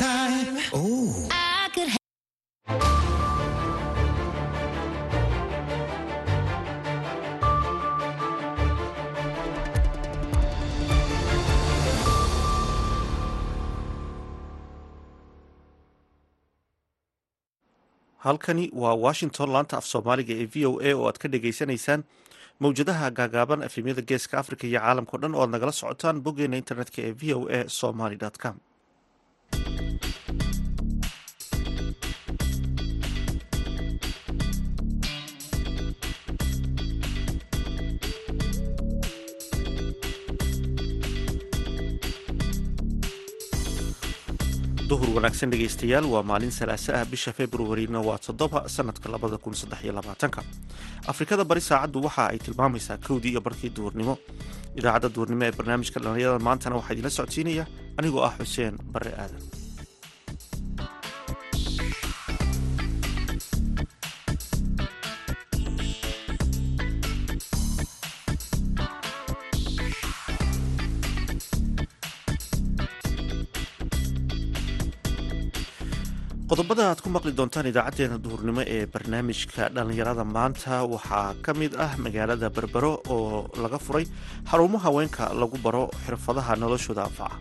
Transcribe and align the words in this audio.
time. 0.00 0.56
Oh. 0.72 1.28
I 1.30 1.68
could 1.74 1.90
halkani 18.24 18.64
waa 18.82 18.94
washington 19.06 19.48
laanta 19.54 19.74
af 19.80 19.86
soomaaliga 19.92 20.34
ee 20.42 20.48
v 20.54 20.66
o 20.70 20.72
a 20.88 20.90
oo 20.98 21.04
aad 21.08 21.18
ka 21.22 21.28
dhagaysanaysaan 21.34 22.00
mowjadaha 22.62 23.06
gaagaaban 23.18 23.64
efemyada 23.68 24.02
geeska 24.10 24.34
africa 24.42 24.64
iyo 24.70 24.80
caalamkao 24.84 25.18
dhan 25.22 25.34
oo 25.36 25.42
aad 25.44 25.52
nagala 25.54 25.72
socotaan 25.80 26.22
boggeena 26.24 26.56
internetka 26.62 26.98
ee 27.08 27.14
v 27.20 27.22
o 27.38 27.40
a 27.58 27.60
somaly 27.80 28.16
com 28.42 28.56
duhur 44.90 45.08
wanaagsan 45.16 45.50
dhegaystayaal 45.52 46.06
waa 46.12 46.22
maalin 46.30 46.50
salaaso 46.58 46.90
ah 46.98 47.04
bisha 47.12 47.32
februarina 47.38 48.00
waa 48.08 48.18
toddoba 48.26 48.60
sanadka 48.76 49.06
labada 49.14 49.38
kun 49.44 49.54
saddex 49.60 49.80
iyo 49.84 49.92
labaatanka. 49.98 50.40
Afrikada 51.12 51.44
bari 51.50 51.60
saacaddu 51.68 51.98
waxa 52.06 52.24
ay 52.32 52.38
tilmaamaysaa 52.44 52.98
kowdii 53.06 53.30
iyo 53.34 53.40
barkii 53.46 53.70
duhurnimo 53.76 54.14
idaacadda 54.78 55.08
duhurnimo 55.14 55.44
ee 55.48 55.52
barnaamijka 55.58 55.98
dhallinyarada 56.04 56.42
maantana 56.48 56.74
waxaa 56.78 56.94
idinla 56.94 57.10
socodsiinaya 57.18 57.64
anigoo 57.98 58.22
ah 58.28 58.34
xuseen 58.40 58.74
barre 58.94 59.12
aadan 59.22 59.42
qodobada 76.60 76.84
aad 76.92 77.00
ku 77.04 77.08
maqli 77.16 77.32
doontaan 77.38 77.66
idaacadeena 77.72 78.16
duhurnimo 78.24 78.62
ee 78.76 78.84
barnaamijka 78.94 79.62
dhallinyarada 79.74 80.24
maanta 80.36 80.74
waxaa 80.94 81.28
ka 81.44 81.52
mid 81.60 81.72
ah 81.84 81.92
magaalada 82.04 82.48
berbero 82.56 82.92
oo 83.14 83.48
laga 83.62 83.78
furay 83.84 84.04
xarumo 84.50 84.78
haweenka 84.84 85.24
lagu 85.40 85.56
baro 85.64 85.84
xirfadaha 86.04 86.52
noloshooda 86.62 87.02
anfaca 87.08 87.36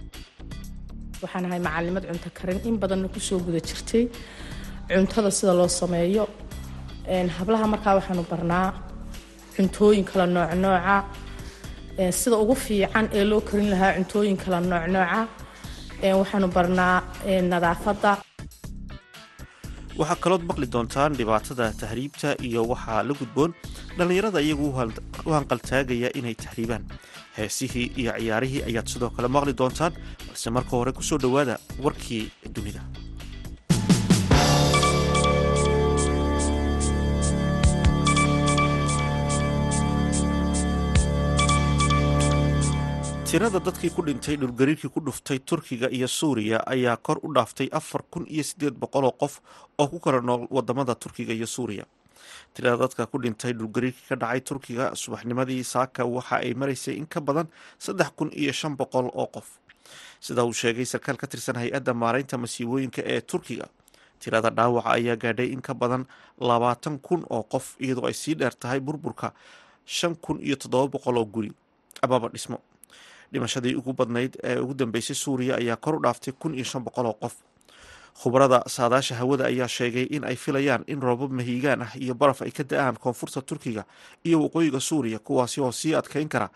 waxaan 1.24 1.46
ahay 1.48 1.60
macalimad 1.68 2.04
cunto 2.10 2.30
karin. 2.38 2.60
In 2.70 2.76
badanna 2.82 3.08
ku 3.14 3.20
soo 3.28 3.40
guda 3.46 3.60
jirtay 3.68 4.04
cuntada 4.90 5.30
sida 5.38 5.54
loo 5.60 5.68
sameeyo. 5.80 6.24
Hablaha 7.38 7.66
markaa 7.74 7.94
waxaanu 8.00 8.24
barnaa 8.32 8.68
cuntooyin 9.56 10.06
kala 10.10 10.26
noocnooca 10.36 10.96
sida 12.22 12.36
ugu 12.44 12.56
fiican 12.66 13.06
ee 13.18 13.26
loo 13.32 13.42
karin 13.50 13.68
lahaa 13.74 13.92
cuntooyin 13.98 14.38
kala 14.44 14.58
noocnooca 14.72 15.20
waxaanu 16.22 16.48
barnaa 16.56 16.96
nadaafadda 17.52 18.12
waxaa 20.00 20.22
kalood 20.24 20.44
maqli 20.50 20.68
doontaan 20.74 21.12
dhibaatada 21.20 21.66
tahriibta 21.82 22.30
iyo 22.48 22.62
waxaa 22.72 23.02
la 23.08 23.14
gudboon 23.20 23.52
dhallinyarada 23.98 24.40
iyagu 24.48 24.66
u 25.28 25.32
hanqaltaagaya 25.38 26.10
inay 26.20 26.36
tahriibaan 26.44 26.84
heesihii 27.38 27.88
iyo 28.02 28.12
ciyaarihii 28.20 28.62
ayaad 28.70 28.88
sidoo 28.94 29.10
kale 29.16 29.28
maqli 29.36 29.54
doontaan 29.62 29.94
balse 30.28 30.48
marka 30.56 30.72
hore 30.80 30.92
ku 30.98 31.04
soo 31.10 31.18
dhowaada 31.24 31.56
warkii 31.86 32.24
dunida 32.56 32.82
tirada 43.30 43.60
dadkii 43.66 43.90
ku 43.96 44.02
dhintay 44.06 44.36
dhulgariirkii 44.42 44.90
ku 44.94 45.00
dhuftay 45.06 45.40
turkiga 45.40 45.88
iyo 45.90 46.08
suuriya 46.08 46.60
ayaa 46.66 46.98
kor 46.98 47.20
u 47.24 47.34
dhaaftay 47.34 47.70
afar 47.72 48.02
kun 48.12 48.26
iyo 48.28 48.44
siddeed 48.44 48.74
boqoloo 48.82 49.12
qof 49.22 49.40
oo 49.78 49.88
ku 49.88 50.00
kala 50.00 50.22
nool 50.22 50.48
waddamada 50.50 50.96
turkiga 50.96 51.34
iyo 51.34 51.46
suuriya. 51.48 51.86
Tirada 52.54 52.78
dadka 52.78 53.06
ku 53.06 53.18
dhintay 53.22 53.54
dhulgariirkii 53.54 54.08
ka 54.10 54.16
dhacay 54.16 54.42
turkiga 54.42 54.96
subaxnimadii 54.96 55.64
saaka 55.64 56.06
waxa 56.06 56.42
ay 56.42 56.54
maraysay 56.54 56.96
in 56.98 57.06
ka 57.06 57.22
badan 57.22 57.48
saddex 57.78 58.10
kun 58.18 58.32
iyo 58.34 58.52
shan 58.52 58.76
boqol 58.78 59.10
oo 59.14 59.28
qof. 59.30 59.60
Sida 60.20 60.44
uu 60.46 60.54
sheegay 60.54 60.86
sarkaal 60.86 61.18
ka 61.18 61.28
tirsan 61.28 61.56
hay'adda 61.56 61.94
maaraynta 61.94 62.38
masiibooyinka 62.38 63.02
ee 63.06 63.22
turkiga. 63.22 63.70
Tirada 64.20 64.50
dhaawaca 64.50 64.90
ayaa 64.98 65.16
gaadhay 65.16 65.54
in 65.54 65.62
ka 65.62 65.74
badan 65.74 66.06
labaatan 66.42 66.98
kun 67.00 67.24
oo 67.30 67.44
qof 67.46 67.78
iyadoo 67.80 68.10
ay 68.10 68.14
sii 68.14 68.36
dheer 68.36 68.58
tahay 68.58 68.80
burburka 68.82 69.32
shan 69.86 70.16
kun 70.18 70.42
iyo 70.42 70.56
toddoba 70.58 70.98
boqol 70.98 71.18
oo 71.18 71.26
guri. 71.26 71.54
Amaba 72.02 72.28
dhismo 72.30 72.58
dhimashadii 73.34 73.76
ugu 73.76 73.94
badnayd 73.94 74.38
ee 74.44 74.58
ugu 74.60 74.74
dambeysay 74.74 75.16
suuriya 75.16 75.56
ayaa 75.62 75.76
kor 75.76 75.96
u 75.96 76.02
dhaaftay 76.02 76.34
kun 76.34 76.54
iyo 76.56 76.64
shan 76.64 76.84
boqol 76.84 77.06
oo 77.06 77.14
qof. 77.14 77.36
Khubarada 78.24 78.64
saadaasha 78.68 79.16
hawada 79.16 79.46
ayaa 79.46 79.68
sheegay 79.68 80.04
in 80.16 80.24
ay 80.24 80.36
filayaan 80.36 80.84
in 80.88 81.00
roobab 81.02 81.32
mahiigaan 81.32 81.82
ah 81.82 81.92
iyo 81.96 82.14
baraf 82.16 82.42
ay 82.42 82.52
ka 82.52 82.64
da'aan 82.64 82.98
koonfurta 83.00 83.42
turkiga 83.42 83.86
iyo 84.26 84.42
waqooyiga 84.44 84.80
suuriya 84.80 85.20
kuwaasi 85.20 85.62
oo 85.62 85.72
sii 85.72 85.96
adkeyn 85.96 86.28
kara 86.30 86.50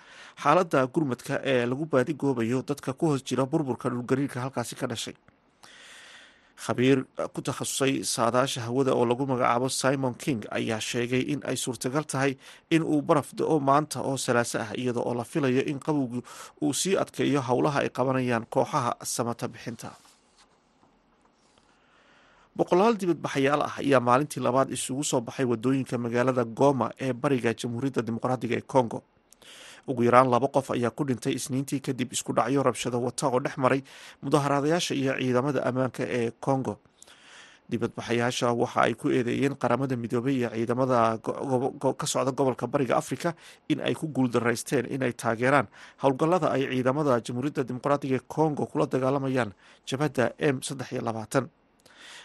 xaaladda 0.44 0.88
gurmadka 0.88 1.40
ee 1.44 1.66
lagu 1.66 1.86
baadigoobayo 1.86 2.64
dadka 2.68 2.94
ku 2.94 3.06
hoos 3.08 3.24
jira 3.24 3.46
burburka 3.46 3.90
dhulgariirka 3.90 4.42
halkaasi 4.44 4.76
ka 4.76 4.88
dhashay 4.88 5.14
khabiir 6.66 7.04
ku 7.34 7.42
takhasusay 7.42 8.04
saadaasha 8.06 8.62
hawada 8.68 8.94
oo 8.94 9.06
lagu 9.06 9.26
magacaabo 9.26 9.70
simon 9.70 10.14
king 10.14 10.42
ayaa 10.52 10.80
sheegay 10.80 11.24
in 11.34 11.40
ay 11.50 11.58
suurtagal 11.58 12.06
tahay 12.06 12.38
in 12.70 12.84
uu 12.84 13.02
baraf 13.02 13.34
da'o 13.40 13.60
maanta 13.60 14.00
oo 14.06 14.18
salaaso 14.18 14.58
ah 14.62 14.72
iyada 14.78 15.02
oo 15.02 15.14
la 15.18 15.24
filayo 15.24 15.62
in 15.72 15.80
qabowgu 15.80 16.20
uu 16.62 16.74
sii 16.74 16.96
adkeeyo 17.04 17.42
howlaha 17.42 17.80
ay 17.84 17.90
qabanayaan 17.90 18.46
kooxaha 18.54 18.92
samata 19.04 19.48
bixinta. 19.48 19.90
Boqolaal 22.58 22.94
dibadbaxayaal 23.02 23.62
ah 23.68 23.74
ayaa 23.82 24.00
maalintii 24.08 24.42
labaad 24.48 24.70
isugu 24.78 25.04
soo 25.04 25.22
baxay 25.28 25.46
waddooyinka 25.52 25.98
magaalada 25.98 26.44
goma 26.46 26.88
ee 27.06 27.14
bariga 27.14 27.52
jamhuuriyadda 27.60 28.02
dimuqraadiga 28.08 28.56
ee 28.62 28.66
congo 28.74 29.00
ugu 29.88 30.02
yaraan 30.08 30.30
laba 30.34 30.48
qof 30.56 30.72
ayaa 30.76 30.92
ku 30.98 31.04
dhintay 31.10 31.34
isniintii 31.40 31.80
kadib 31.88 32.14
isku 32.16 32.32
dhacyo 32.38 32.64
rabshado 32.64 32.98
wata 33.02 33.28
oo 33.28 33.40
dhex 33.46 33.56
maray 33.58 33.82
mudaharaadayaasha 34.24 34.94
iyo 34.96 35.14
ciidamada 35.20 35.60
ammaanka 35.70 36.04
ee 36.18 36.32
congo. 36.48 36.76
Dibadbaxayaasha 37.70 38.52
waxa 38.62 38.82
ay 38.86 38.94
ku 38.94 39.08
eedeeyeen 39.10 39.56
qaramada 39.56 39.96
midoobay 39.96 40.36
iyo 40.36 40.50
ciidamada 40.52 41.18
ka 42.00 42.06
socda 42.08 42.32
gobolka 42.32 42.68
bariga 42.68 42.98
africa 43.00 43.34
in 43.72 43.80
ay 43.80 43.96
ku 43.96 44.08
guuldaraysteen 44.08 44.86
inay 44.92 45.14
taageeraan. 45.16 45.68
Howlgallada 46.04 46.52
ay 46.52 46.68
ciidamada 46.68 47.20
jamhuuriyadda 47.24 47.64
dimuqraadiga 47.64 48.16
ee 48.20 48.26
congo 48.28 48.66
kula 48.68 48.86
dagaalamayaan. 48.86 49.52
Jabhadda 49.90 50.26
m 50.40 50.60
saddex 50.62 50.92
iyo 50.92 51.02
labaatan 51.08 51.48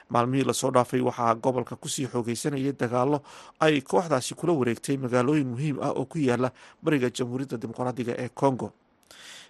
maalmihii 0.08 0.44
la 0.48 0.52
soo 0.52 0.70
dhaafay 0.70 1.00
waxaa 1.00 1.34
gobolka 1.34 1.76
ku 1.76 1.88
sii 1.88 2.06
xoogeysanayay 2.12 2.72
dagaalo 2.72 3.22
ay 3.60 3.80
kooxdaasi 3.80 4.34
kula 4.34 4.52
wareegtay 4.52 4.96
magaalooyin 4.96 5.48
muhiim 5.52 5.76
ah 5.82 5.92
oo 5.92 6.04
ku 6.04 6.18
yaalla 6.18 6.52
bariga 6.82 7.10
jamhuuriyadda 7.10 7.56
dimuqraadiga 7.62 8.14
ee 8.24 8.28
congo. 8.34 8.72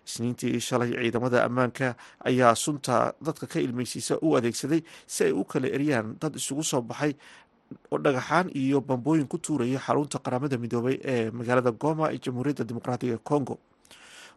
Isniintii 0.08 0.60
shalay 0.60 0.90
ciidamada 0.96 1.44
ammaanka 1.44 1.94
ayaa 2.24 2.54
sunta 2.54 3.12
dadka 3.26 3.46
ka 3.46 3.58
ilmeysiisa 3.60 4.18
u 4.22 4.36
adeegsaday 4.36 4.80
si 5.06 5.24
ay 5.24 5.32
u 5.32 5.44
kala 5.44 5.68
eryaan 5.76 6.16
dad 6.20 6.34
isugu 6.40 6.64
soo 6.64 6.80
baxay 6.82 7.12
dhagaxaan 8.04 8.48
iyo 8.56 8.80
bambooyin 8.80 9.28
ku 9.28 9.38
tuuraya 9.38 9.78
xarunta 9.78 10.18
qaramada 10.18 10.56
midoobay 10.58 10.96
ee 11.04 11.30
magaalada 11.30 11.70
goma 11.82 12.08
ee 12.14 12.18
jamhuuriyadda 12.24 12.64
dimuqraadiga 12.64 13.14
ee 13.14 13.22
congo. 13.30 13.58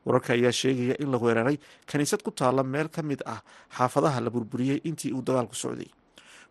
Wararka 0.06 0.34
ayaa 0.34 0.52
sheegaya 0.52 0.96
in 1.00 1.10
la 1.12 1.18
weeraray 1.18 1.58
kaniisad 1.90 2.22
ku 2.26 2.32
taala 2.32 2.64
meel 2.64 2.90
ka 2.90 3.02
mid 3.02 3.22
ah 3.26 3.40
xaafadaha 3.78 4.20
la 4.26 4.30
burburiyey 4.30 4.82
intii 4.84 5.14
uu 5.14 5.22
dagaalku 5.22 5.56
socday 5.56 5.88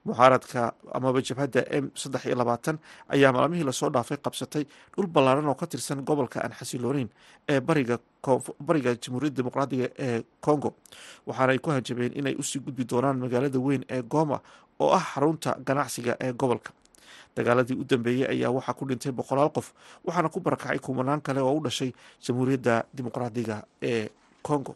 mucaaradka 0.05 0.73
amaba 0.97 1.21
jabhadda 1.29 1.61
m 1.83 1.91
saddex 1.95 2.23
iyo 2.27 2.35
labaatan 2.41 2.79
ayaa 3.09 3.33
maalmihii 3.33 3.65
la 3.69 3.73
soo 3.73 3.91
dhaafay 3.91 4.17
qabsatay 4.17 4.65
dhul 4.97 5.07
ballaaran 5.07 5.47
oo 5.47 5.55
ka 5.55 5.67
tirsan 5.67 6.01
gobolka 6.05 6.41
aan 6.45 6.53
xasilooneyn 6.59 7.09
ee 7.49 7.61
bariga 7.61 7.99
jamhuuriyadda 8.25 9.37
dimuqraadiga 9.37 9.87
ee 9.99 10.23
congo 10.41 10.75
waxaana 11.27 11.53
ay 11.53 11.59
ku 11.59 11.71
hanjabeen 11.71 12.13
inay 12.17 12.35
u 12.39 12.43
sii 12.43 12.61
gudbi 12.61 12.85
doonaan 12.85 13.19
magaalada 13.19 13.59
weyn 13.59 13.85
ee 13.89 14.03
goma 14.03 14.41
oo 14.81 14.91
ah 14.93 15.05
xarunta 15.15 15.57
ganacsiga 15.67 16.17
ee 16.21 16.33
gobolka. 16.33 16.73
Dagaaladii 17.37 17.77
u 17.77 17.85
dambeeyey 17.85 18.27
ayaa 18.33 18.51
waxaa 18.51 18.75
ku 18.75 18.85
dhintay 18.89 19.13
boqolaal 19.13 19.53
qof 19.53 19.73
waxaana 20.05 20.29
ku 20.29 20.41
barakacay 20.41 20.79
kumanaan 20.79 21.21
kale 21.21 21.41
oo 21.41 21.55
u 21.57 21.61
dhashay 21.61 21.93
jamhuuriyadda 22.25 22.85
dimuqraadiga 22.97 23.63
ee 23.83 24.09
congo 24.43 24.75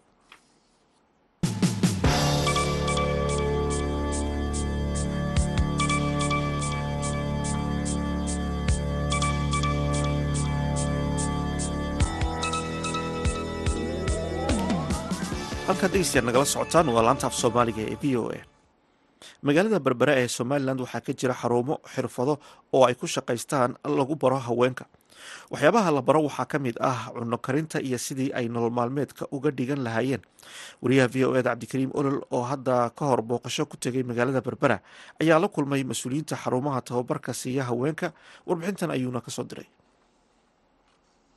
halkaad 15.66 15.90
dhegeystayaad 15.92 16.26
nagala 16.28 16.44
socotaan 16.54 16.88
waa 16.94 17.02
laanta 17.06 17.26
af 17.30 17.34
soomaaliga 17.40 17.82
ee 17.92 17.96
v 18.02 18.16
o 18.22 18.24
a. 18.36 18.38
Magaalada 19.46 19.78
berbere 19.86 20.12
ee 20.22 20.28
somalilan 20.38 20.78
waxaa 20.84 21.00
ka 21.06 21.12
jira 21.20 21.34
xarumo 21.40 21.74
xirfado 21.94 22.34
oo 22.72 22.84
ay 22.88 22.94
ku 22.94 23.06
shaqaystaan 23.06 23.70
lagu 23.98 24.14
baro 24.22 24.38
haweenka. 24.46 24.84
Waxyaabaha 25.52 25.90
la 25.96 26.02
baro 26.02 26.20
waxaa 26.28 26.46
ka 26.52 26.58
mid 26.58 26.76
ah 26.80 27.10
cunno 27.14 27.38
karinta 27.38 27.78
iyo 27.80 27.98
sidii 27.98 28.30
ay 28.38 28.48
nolol 28.48 28.70
maalmeedka 28.78 29.24
uga 29.32 29.50
dhigan 29.50 29.80
lahaayeen. 29.86 30.20
Wariyaha 30.82 31.08
v 31.14 31.16
o 31.24 31.36
eda 31.36 31.50
cabdikariim 31.50 31.90
olol 31.94 32.20
oo 32.30 32.42
hadda 32.50 32.90
ka 32.90 33.04
hor 33.06 33.22
booqasho 33.22 33.64
ku 33.66 33.76
tegay 33.76 34.02
magaalada 34.02 34.40
berbera 34.44 34.80
ayaa 35.20 35.38
la 35.40 35.48
kulmay 35.48 35.84
mas'uuliyiinta 35.84 36.36
xarumaha 36.36 36.80
tababarka 36.84 37.32
siiya 37.32 37.64
haweenka. 37.64 38.12
Warbixintan 38.46 38.90
ayuuna 38.92 39.20
ka 39.24 39.30
soo 39.30 39.44
diray 39.48 39.68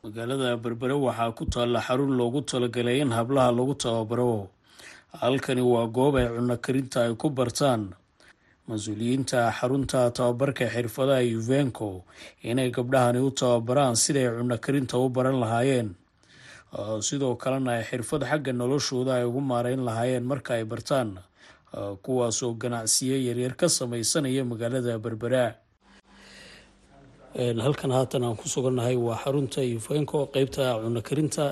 magaalada 0.03 0.57
berbere 0.61 0.93
waxaa 0.95 1.35
ku 1.35 1.45
taalla 1.45 1.79
xarun 1.81 2.13
loogu 2.19 2.41
talagalay 2.45 3.01
in 3.01 3.11
hablaha 3.11 3.51
lagu 3.51 3.73
tababaro. 3.75 4.49
Halkani 5.21 5.61
waa 5.61 5.87
goob 5.87 6.15
ay 6.17 6.27
cunno 6.27 6.57
karinta 6.57 6.99
ay 7.07 7.15
ku 7.15 7.29
bartaan. 7.29 7.93
Mas'uuliyiinta 8.67 9.47
xarunta 9.57 10.11
tababarka 10.11 10.67
xirfadaha 10.69 11.23
yuvenco 11.23 12.03
inay 12.43 12.69
gabdhahani 12.71 13.19
u 13.23 13.31
tababaraan 13.31 13.95
siday 13.95 14.27
cunno 14.29 14.57
karinta 14.59 14.97
u 14.99 15.09
baran 15.09 15.39
lahaayeen. 15.39 15.95
Sidoo 17.01 17.35
kalena 17.39 17.79
ay 17.79 17.83
xirfad 17.89 18.21
xagga 18.27 18.51
noloshooda 18.53 19.17
ay 19.19 19.25
ugu 19.25 19.41
maareyn 19.41 19.81
lahaayeen 19.87 20.23
marka 20.27 20.53
ay 20.59 20.63
bartaan. 20.67 21.19
Kuwaasoo 22.03 22.53
ganacsiyo 22.59 23.17
yaryar 23.27 23.55
ka 23.55 23.67
sameysanaya 23.67 24.43
magaalada 24.45 24.99
berbera 24.99 25.55
halkan 27.35 27.91
haatan 27.91 28.23
aan 28.23 28.35
ku 28.37 28.47
sugannahay 28.47 28.95
waa 28.95 29.17
xarunta 29.23 29.61
yuvenco 29.61 30.27
qeybta 30.33 30.63
cunno 30.83 31.01
karinta 31.01 31.45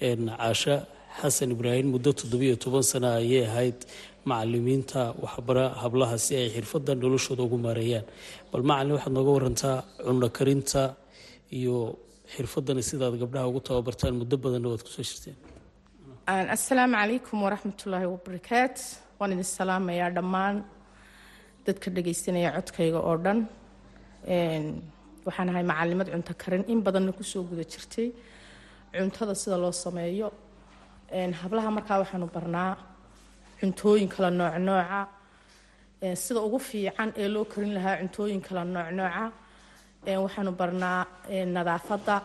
caasha 0.00 0.86
xasan 1.20 1.50
ibraahim 1.54 1.86
muddo 1.94 2.10
toddobiyo 2.12 2.56
toban 2.62 2.82
sana 2.82 3.08
ayay 3.20 3.44
ahayd 3.46 3.78
macalimiinta 4.24 5.14
waxbara 5.22 5.64
hablaha 5.82 6.18
si 6.18 6.36
ay 6.36 6.48
xirfadda 6.54 6.92
noloshooda 6.94 7.42
ugu 7.42 7.58
maareeyaan. 7.66 8.04
Bal 8.52 8.62
macalin 8.62 8.92
waxaad 8.96 9.12
nooga 9.16 9.30
warantaa 9.36 9.76
cunno 10.06 10.28
karinta 10.38 10.82
iyo 11.58 11.76
xirfadani 12.34 12.82
sidaad 12.82 13.14
gabdhaha 13.22 13.46
ugu 13.50 13.60
tababartaan 13.68 14.14
muddo 14.20 14.36
badanna 14.44 14.68
waad 14.72 14.82
ku 14.86 14.90
soo 14.96 15.02
jirteen 15.10 15.36
assalaamu 16.56 16.94
calaykum 17.00 17.36
waraxmatullaahi 17.46 18.06
wabarakaat. 18.14 18.76
Waan 19.18 19.32
idin 19.34 19.44
salaamayaa 19.58 20.10
dhammaan 20.16 20.56
dadka 21.66 21.88
dhagaysanaya 21.96 22.50
codkayga 22.56 23.00
oo 23.08 23.16
dhan 23.24 23.38
waxaan 25.26 25.48
ahay 25.50 25.64
macalimad 25.70 26.08
cunto 26.12 26.32
karin. 26.42 26.64
In 26.72 26.80
badanna 26.86 27.12
ku 27.18 27.22
soo 27.32 27.42
guda 27.50 27.64
jirtay 27.72 28.08
cuntada 28.94 29.34
sida 29.42 29.56
loo 29.62 29.72
sameeyo. 29.84 30.28
Hablaha 31.40 31.70
markaa 31.76 31.98
waxaanu 32.02 32.26
barnaa 32.34 32.72
cuntooyin 33.60 34.08
kala 34.14 34.30
nooc 34.40 34.54
nooca. 34.68 35.00
Sida 36.24 36.40
ugu 36.46 36.58
fiican 36.68 37.10
ee 37.22 37.28
loo 37.34 37.44
karin 37.52 37.72
lahaa 37.76 37.96
cuntooyin 38.00 38.40
kala 38.46 38.62
nooc 38.74 38.88
nooca. 38.98 39.24
Waxaanu 40.24 40.52
barnaa 40.60 41.00
nadaafadda. 41.56 42.16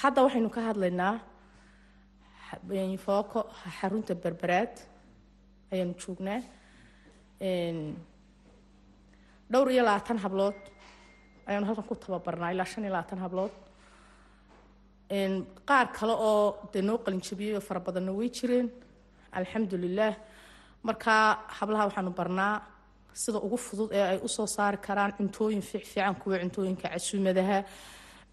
Hadda 0.00 0.18
waxaynu 0.26 0.48
ka 0.56 0.60
hadlaynaa 0.68 1.14
fooko 3.06 3.40
xarunta 3.78 4.12
berberaad 4.22 4.74
ayaanu 5.72 5.94
joognaa. 6.02 6.40
Dhowr 9.52 9.68
iyo 9.74 9.82
labaatan 9.88 10.18
hablood 10.24 10.58
ayaanu 11.48 11.66
halkan 11.68 11.84
ku 11.88 11.94
tababarnaa 11.94 12.50
ilaa 12.54 12.64
shan 12.72 12.84
iyo 12.84 12.92
labaatan 12.94 13.18
hablood. 13.24 13.52
Qaar 15.68 15.86
kale 15.96 16.12
oo 16.30 16.68
dee 16.72 16.82
noo 16.82 16.98
qalinjabiyey 17.04 17.54
oo 17.54 17.60
fara 17.60 17.80
way 18.18 18.28
jireen. 18.36 18.68
Alxamdulilaah 19.38 20.14
markaa 20.82 21.26
hablaha 21.58 21.86
waxaanu 21.88 22.10
barnaa 22.18 22.62
sida 23.12 23.38
ugu 23.38 23.56
fudud 23.56 23.90
ee 23.92 24.02
ay 24.12 24.18
u 24.26 24.28
soo 24.28 24.46
saari 24.46 24.78
karaan 24.86 25.12
cuntooyin 25.18 25.62
fiicfiican 25.62 26.14
kuwa 26.22 26.38
cuntooyinka 26.42 26.88
casuumadaha 26.88 27.58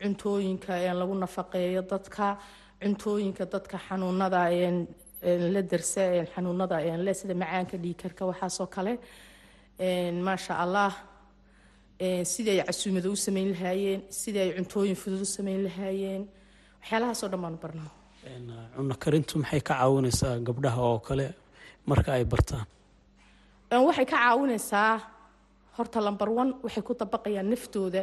cuntooyinka 0.01 0.73
lagu 0.99 1.13
nafaqeeyo 1.23 1.81
dadka 1.91 2.37
cuntooyinka 2.81 3.45
dadka 3.53 3.77
xanuunada 3.87 4.41
la 5.53 5.61
darsa 5.71 6.01
xanuunada 6.33 6.77
le 7.05 7.13
sida 7.13 7.33
macaanka 7.41 7.77
dhiikarka 7.83 8.23
waxaasoo 8.29 8.67
kale. 8.75 8.93
Maasha 10.25 10.53
allah 10.63 10.91
sidii 12.33 12.59
ay 12.59 12.65
casuumada 12.68 13.09
u 13.09 13.15
sameyn 13.15 13.50
lahaayeen 13.53 14.01
sidii 14.21 14.42
ay 14.45 14.51
cuntooyin 14.57 14.95
fudud 15.01 15.21
u 15.21 15.25
sameyn 15.38 15.63
lahaayeen. 15.68 16.24
Waxyaalahaasoo 16.81 17.30
dhan 17.31 17.42
baanu 17.44 17.57
barnaa. 17.63 17.89
Cunno 18.75 18.95
karintu 19.03 19.33
maxay 19.42 19.62
ka 19.68 19.74
caawinaysaa 19.80 20.36
gabdhaha 20.48 20.81
oo 20.92 21.00
kale 21.07 21.25
marka 21.89 22.09
ay 22.18 22.25
bartaan? 22.31 22.65
Waxay 23.88 24.06
ka 24.12 24.18
caawinaysaa 24.18 24.94
horta 25.77 26.00
lamber 26.06 26.30
one 26.42 26.51
waxay 26.63 26.83
ku 26.88 26.94
dabaqayaan 27.00 27.50
naftooda 27.53 28.01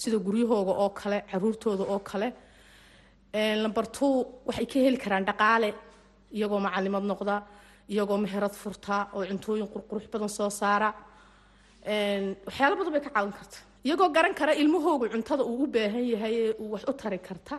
sida 0.00 0.16
guryahooga 0.26 0.72
oo 0.82 0.90
kale 1.00 1.18
caruurtooda 1.30 1.84
oo 1.92 1.98
kale. 2.10 2.28
Lamber 3.62 3.86
two 3.96 4.24
waxay 4.48 4.66
ka 4.70 4.78
heli 4.84 4.98
karaan 5.04 5.24
dhaqaale 5.28 5.68
iyagoo 6.36 6.60
macalimad 6.66 7.04
noqda 7.10 7.34
iyagoo 7.92 8.18
meherad 8.24 8.54
furta 8.62 8.96
oo 9.14 9.22
cuntooyin 9.30 9.68
qurqurux 9.72 10.04
badan 10.12 10.28
soo 10.38 10.50
saara 10.60 10.88
waxyaalo 11.86 12.74
badan 12.78 12.92
bay 12.94 13.00
ka 13.06 13.10
caawin 13.14 13.32
karta. 13.38 13.58
Iyagoo 13.84 14.08
garan 14.16 14.34
kara 14.34 14.52
ilmahooga 14.54 15.06
cuntada 15.12 15.42
uu 15.44 15.62
u 15.64 15.66
baahan 15.66 16.04
yahay 16.12 16.36
uu 16.60 16.70
wax 16.72 16.82
u 16.90 16.92
tari 16.92 17.18
karta. 17.18 17.56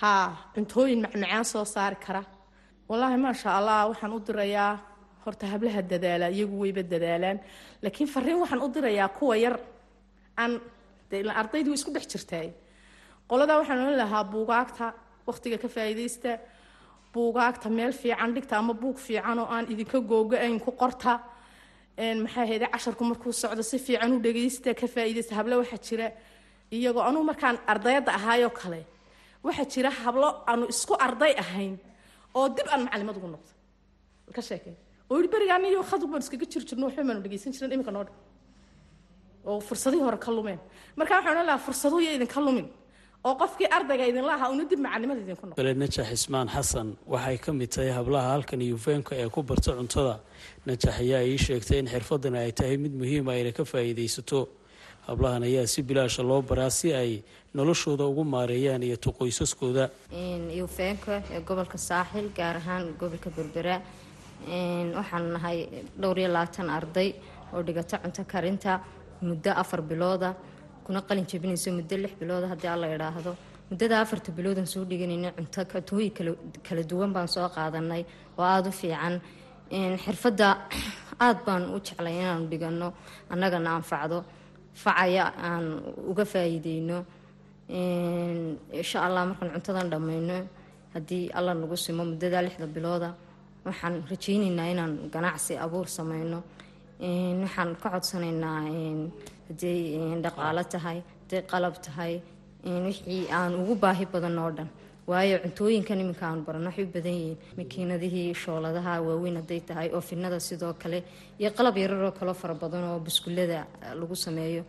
Ha 0.00 0.12
cuntooyin 0.54 1.00
macmacaan 1.02 1.44
soo 1.44 1.64
saari 1.64 1.96
kara. 1.96 2.22
Wallaahi 2.88 3.16
maasha 3.24 3.50
allah 3.58 3.88
waxaan 3.90 4.12
u 4.16 4.20
dirayaa 4.20 4.78
horta 5.24 5.46
hablaha 5.46 5.82
dadaala 5.82 6.26
iyagu 6.30 6.56
weyba 6.62 6.82
dadaalaan. 6.82 7.38
Laakiin 7.82 8.08
fariin 8.14 8.38
waxaan 8.42 8.62
u 8.62 8.68
dirayaa 8.74 9.08
kuwa 9.18 9.36
yar. 9.44 9.56
Aan 10.38 10.60
ardaydu 11.40 11.72
isku 11.74 11.90
dhex 11.94 12.06
jirtaay 12.12 12.48
qoladaa 13.28 13.58
waxaan 13.60 13.78
ohan 13.82 13.96
lahaa 14.02 14.24
buugaagta 14.32 14.86
waqtiga 15.26 15.58
ka 15.62 15.68
faa'iidaysta. 15.74 16.38
Buugaagta 17.14 17.68
meel 17.70 17.92
fiican 17.92 18.30
dhigta 18.34 18.54
ama 18.58 18.74
buug 18.74 18.96
fiican 18.98 19.38
oo 19.38 19.46
aan 19.54 19.66
idinka 19.72 19.98
googo-ayn 20.10 20.58
ku 20.64 20.70
qorta 20.80 21.12
maxaa 21.98 22.46
hayde 22.50 22.66
casharku 22.72 23.04
markuu 23.04 23.32
socdo 23.32 23.62
si 23.62 23.78
fiican 23.78 24.12
u 24.12 24.18
dhagaysta 24.26 24.74
ka 24.80 24.86
faa'iidaysta 24.94 25.34
hable 25.38 25.54
waxaa 25.62 25.80
jira. 25.86 26.06
Iyagoo 26.72 27.02
anugu 27.08 27.24
markaan 27.30 27.56
ardayadda 27.72 28.10
ahaayoo 28.18 28.50
kale 28.60 28.80
waxaa 29.46 29.66
jira 29.72 29.90
hablo 30.02 30.28
aanu 30.50 30.64
isku 30.74 30.94
arday 31.06 31.32
ahayn 31.42 31.74
oo 32.34 32.48
dib 32.56 32.66
aan 32.72 32.82
macalimad 32.86 33.16
ugu 33.18 33.28
noqdo. 33.34 33.50
Ka 34.36 34.42
sheekay. 34.48 34.74
Oo 35.10 35.16
yidhi 35.18 35.28
beriga 35.34 35.54
aniyo 35.58 35.82
khadug 35.90 36.10
baan 36.12 36.22
iskaga 36.24 36.46
jir 36.52 36.62
jirno 36.68 36.84
waxba 36.88 37.02
maanu 37.08 37.20
dhagaysan 37.24 37.52
jirin 37.54 37.72
iminka 37.76 37.92
noo 37.96 38.04
dhan 38.08 38.16
oo 39.48 39.60
fursadihii 39.68 40.04
hore 40.06 40.18
ka 40.24 40.30
lumeen. 40.36 40.58
Marka 40.98 41.12
waxaan 41.18 41.32
odhan 41.34 41.46
lahaa 41.50 41.64
fursaduhu 41.66 42.00
iyo 42.04 42.12
idinka 42.18 42.40
lumin 42.46 42.66
oo 43.28 43.34
qofkii 43.42 43.68
ardayga 43.76 44.04
idinla 44.10 44.32
ahaa 44.38 44.50
una 44.54 44.64
dib 44.70 44.80
macalimada 44.86 45.20
idinku 45.24 45.46
kale 45.58 45.72
najax 45.82 46.08
ismaan 46.16 46.48
xasan 46.54 46.88
waxay 47.12 47.36
ka 47.44 47.50
mid 47.60 47.70
tahay 47.74 47.92
hablaha 47.98 48.28
halkan 48.34 48.60
yufeenka 48.72 49.12
ee 49.22 49.28
ku 49.34 49.40
barta 49.50 49.70
cuntada. 49.78 50.14
Najax 50.66 50.94
ayaa 51.02 51.22
ii 51.30 51.38
sheegtay 51.46 51.78
in 51.82 51.88
xirfadani 51.94 52.38
ay 52.44 52.52
tahay 52.58 52.76
mid 52.84 52.92
muhiima 53.00 53.30
ayna 53.36 53.52
ka 53.58 53.64
faa'iidaysato. 53.72 54.40
Hablahan 55.08 55.42
ayaa 55.48 55.66
si 55.72 55.80
bilaasha 55.88 56.22
loo 56.30 56.40
baraa 56.50 56.70
si 56.78 56.88
ay 57.02 57.10
noloshooda 57.56 58.04
ugu 58.10 58.24
maareeyaan 58.34 58.82
iyo 58.88 58.96
tuqoysaskooda. 59.04 59.84
Yufeenka 60.60 61.14
ee 61.34 61.40
gobolka 61.48 61.78
saaxil 61.88 62.26
gaar 62.38 62.56
ahaan 62.60 62.84
gobolka 63.00 63.30
berbera 63.36 63.76
waxaan 64.98 65.26
nahay 65.36 65.58
dhowr 66.00 66.18
iyo 66.22 66.28
labaatan 66.36 66.68
arday 66.78 67.08
oo 67.54 67.62
dhigata 67.66 67.96
cunto 68.04 68.22
karinta 68.32 68.72
muddo 69.28 69.50
afar 69.62 69.80
bilooda 69.90 70.30
kuna 70.84 71.00
qalin 71.08 71.26
jabinayso 71.30 71.68
muddo 71.78 71.94
lix 72.02 72.14
bilooda 72.20 72.46
haddii 72.52 72.70
alla 72.74 72.86
idhaahdo 72.96 73.32
muddada 73.70 74.00
afarta 74.02 74.30
biloodan 74.32 74.66
soo 74.66 74.84
dhiganayna 74.90 75.28
cunto 75.36 75.60
katooyi 75.72 76.10
kala 76.66 76.82
duwan 76.90 77.10
baan 77.16 77.28
soo 77.34 77.48
qaadanay 77.56 78.02
oo 78.38 78.44
aada 78.44 78.68
u 78.68 78.78
fiican. 78.80 79.16
Xirfadda 80.04 80.48
aada 81.24 81.40
baan 81.46 81.62
u 81.74 81.80
jeclay 81.80 82.14
inaanu 82.20 82.46
dhigano 82.50 82.88
annagana 83.32 83.70
anfacdo 83.78 84.24
facaya 84.74 85.24
aan 85.48 85.66
uga 86.10 86.24
faa'iideyno 86.32 86.98
insha 88.80 88.98
allah 89.06 89.22
markaan 89.26 89.50
cuntadan 89.54 89.90
dhammayno 89.92 90.36
haddii 90.94 91.30
alla 91.38 91.54
nagu 91.54 91.76
simo 91.76 92.04
muddada 92.04 92.42
lixda 92.46 92.66
bilooda 92.66 93.08
waxaan 93.66 94.04
rajayneynaa 94.10 94.68
inaan 94.72 94.92
ganacsi 95.14 95.56
abuur 95.64 95.86
sameyno 95.88 96.38
waxaan 97.42 97.70
ka 97.80 97.88
codsanaynaa 97.94 98.60
hadday 99.48 99.78
dhaqaalo 100.24 100.62
tahay 100.74 100.98
hadday 101.22 101.42
qalab 101.52 101.74
tahay 101.86 102.12
wixii 102.86 103.22
aan 103.38 103.52
ugu 103.62 103.74
baahi 103.84 104.04
badan 104.14 104.38
oo 104.44 104.50
dhan. 104.58 104.68
Waayo 105.10 105.36
cuntooyinkan 105.44 106.00
iminka 106.02 106.24
aanu 106.28 106.42
baran 106.46 106.64
waxay 106.68 106.84
u 106.88 106.92
badan 106.96 107.14
yihiin 107.20 107.36
makiinadihii 107.58 108.28
shooladaha 108.42 108.92
waaweyn 109.06 109.36
hadday 109.40 109.60
tahay 109.68 109.88
oo 109.96 110.00
finada 110.10 110.38
sidoo 110.48 110.72
kale 110.82 110.98
iyo 111.40 111.50
qalab 111.58 111.76
yararoo 111.82 112.12
kaloo 112.18 112.34
fara 112.42 112.54
badan 112.62 112.84
oo 112.90 112.98
buskulada 113.06 113.58
lagu 114.00 114.16
sameeyo. 114.24 114.62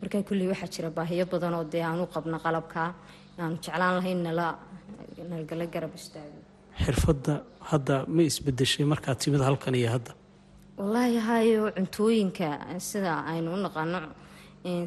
Markaa 0.00 0.22
kulley 0.28 0.48
waxaa 0.52 0.70
jira 0.74 0.88
baahiyo 0.98 1.24
badan 1.32 1.54
oo 1.58 1.64
dee 1.72 1.82
aanu 1.90 2.04
qabno 2.14 2.38
qalabkaa 2.46 2.88
aanu 3.42 3.54
jeclaan 3.64 3.94
lahayn 3.98 4.20
nala 4.26 4.46
nalgala 5.32 5.64
garab 5.74 5.92
istaago 6.00 6.38
xirfadda 6.84 7.34
hadda 7.70 7.94
ma 8.14 8.22
isbedeshay 8.30 8.84
markaad 8.92 9.18
timid 9.22 9.42
halkan 9.48 9.74
iyo 9.80 9.88
hadda? 9.94 10.12
Wallaahi 10.78 11.18
hayo 11.28 11.62
cuntooyinka 11.76 12.48
sida 12.88 13.12
aynu 13.32 13.48
u 13.56 13.58
naqaano 13.66 13.98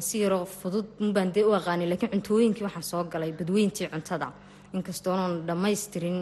si 0.00 0.16
yaroo 0.22 0.44
fudud 0.60 0.86
unbaan 1.04 1.32
dee 1.34 1.44
u 1.44 1.52
aqaanay 1.60 1.88
laakiin 1.92 2.10
cuntooyinkii 2.14 2.64
waxaan 2.68 2.82
soo 2.92 3.04
galay 3.04 3.32
badweyntii 3.38 3.88
cuntada. 3.94 4.28
Inkastoonan 4.76 5.34
dhammaystirin 5.48 6.18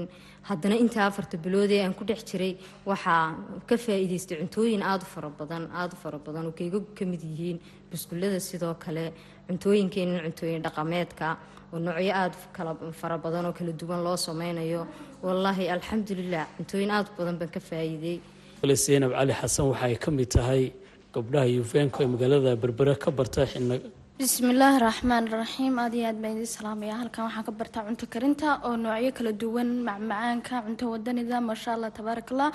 haddana 0.49 0.77
intaa 0.83 1.07
afarta 1.11 1.37
biloodee 1.45 1.81
aan 1.85 1.95
ku 1.99 2.05
dhex 2.09 2.21
jiray 2.31 2.53
waxaa 2.91 3.23
ka 3.69 3.77
faa-iideystay 3.85 4.37
cuntooyin 4.43 4.83
aada 4.83 5.05
u 5.07 5.11
fara 5.15 5.31
badan 5.41 5.65
aada 5.81 5.95
u 5.97 6.01
fara 6.03 6.19
badan 6.27 6.47
oo 6.47 6.53
kayga 6.59 6.79
ka 6.99 7.05
mid 7.13 7.23
yihiin 7.31 7.59
biskullada 7.91 8.39
sidoo 8.41 8.75
kale 8.85 9.05
cuntooyinkeenin 9.49 10.21
cuntooyin 10.27 10.63
dhaqameedka 10.67 11.27
oo 11.73 11.79
noocyo 11.79 12.13
aada 12.23 12.37
kala 12.57 12.73
fara 13.01 13.17
badan 13.19 13.47
oo 13.47 13.53
kala 13.59 13.73
duwan 13.81 14.05
loo 14.07 14.17
sameynayo. 14.17 14.83
Wallaahi 15.25 15.65
alxamdulilah 15.75 16.45
cuntooyin 16.57 16.91
aada 16.91 17.09
u 17.13 17.17
badan 17.19 17.37
baan 17.41 17.51
ka 17.57 17.61
faa-iiday. 17.61 18.19
Cali 18.61 19.33
xasan 19.41 19.67
waxaay 19.73 19.97
ka 20.05 20.11
mid 20.11 20.29
tahay 20.37 20.73
gabdhaha 21.15 21.47
yufeenka 21.57 21.99
ee 22.05 22.09
magaalada 22.15 22.53
berbere 22.63 22.95
ka 23.03 23.11
barta 23.19 23.43
bismillaahi 24.19 24.79
raxmaan 24.81 25.27
raxiim 25.27 25.75
aad 25.83 25.95
iyo 25.99 26.07
aad 26.11 26.19
baan 26.23 26.35
idiin 26.39 26.47
salaamaya 26.57 26.95
halkan 27.01 27.25
waxaan 27.27 27.45
ka 27.49 27.53
bartaa 27.61 27.83
cunto 27.87 28.07
karinta 28.15 28.49
oo 28.67 28.77
noocyo 28.83 29.11
kala 29.19 29.33
duwan 29.43 29.71
macmacaanka 29.89 30.63
cunto 30.67 30.85
wadanida 30.93 31.39
maasha 31.49 31.71
allah 31.75 31.91
tabaarakallah 31.99 32.51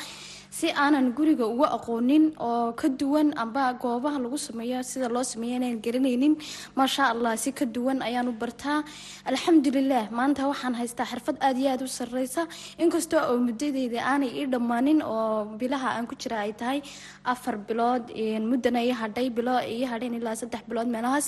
si 0.58 0.68
aanan 0.84 1.08
guriga 1.18 1.46
uga 1.54 1.68
aqoonin 1.78 2.26
oo 2.48 2.72
ka 2.80 2.88
duwan 3.00 3.28
amba 3.44 3.64
goobaha 3.82 4.18
lagu 4.24 4.38
sameeyo 4.48 4.80
sida 4.92 5.10
loo 5.16 5.24
sameeya 5.32 5.56
inaan 5.60 5.82
garanaynin 5.86 6.34
maasha 6.80 7.04
allah 7.14 7.34
si 7.44 7.52
ka 7.52 7.66
duwan 7.76 8.00
ayaan 8.08 8.32
u 8.32 8.34
bartaa. 8.42 8.80
Alxamdulilah 9.30 10.06
maanta 10.18 10.48
waxaan 10.52 10.74
haystaa 10.80 11.06
xirfad 11.12 11.38
aad 11.48 11.58
iyo 11.62 11.70
aad 11.76 11.82
u 11.88 11.90
sareysa 11.98 12.48
inkastoo 12.84 13.20
oo 13.32 13.38
muddadeyda 13.48 14.00
aanay 14.12 14.32
ii 14.40 14.48
dhammaanin 14.54 15.00
oo 15.04 15.44
bilaha 15.60 15.90
aan 16.00 16.08
ku 16.10 16.16
jira 16.22 16.38
ay 16.48 16.54
tahay 16.62 16.80
afar 17.34 17.56
bilood 17.68 18.04
muddana 18.52 18.80
ii 18.88 18.96
hadhay 19.02 19.28
bilo 19.38 19.56
ii 19.76 19.84
hadheen 19.92 20.14
ilaa 20.20 20.36
saddex 20.42 20.64
bilood 20.70 20.88
meelahaas 20.96 21.28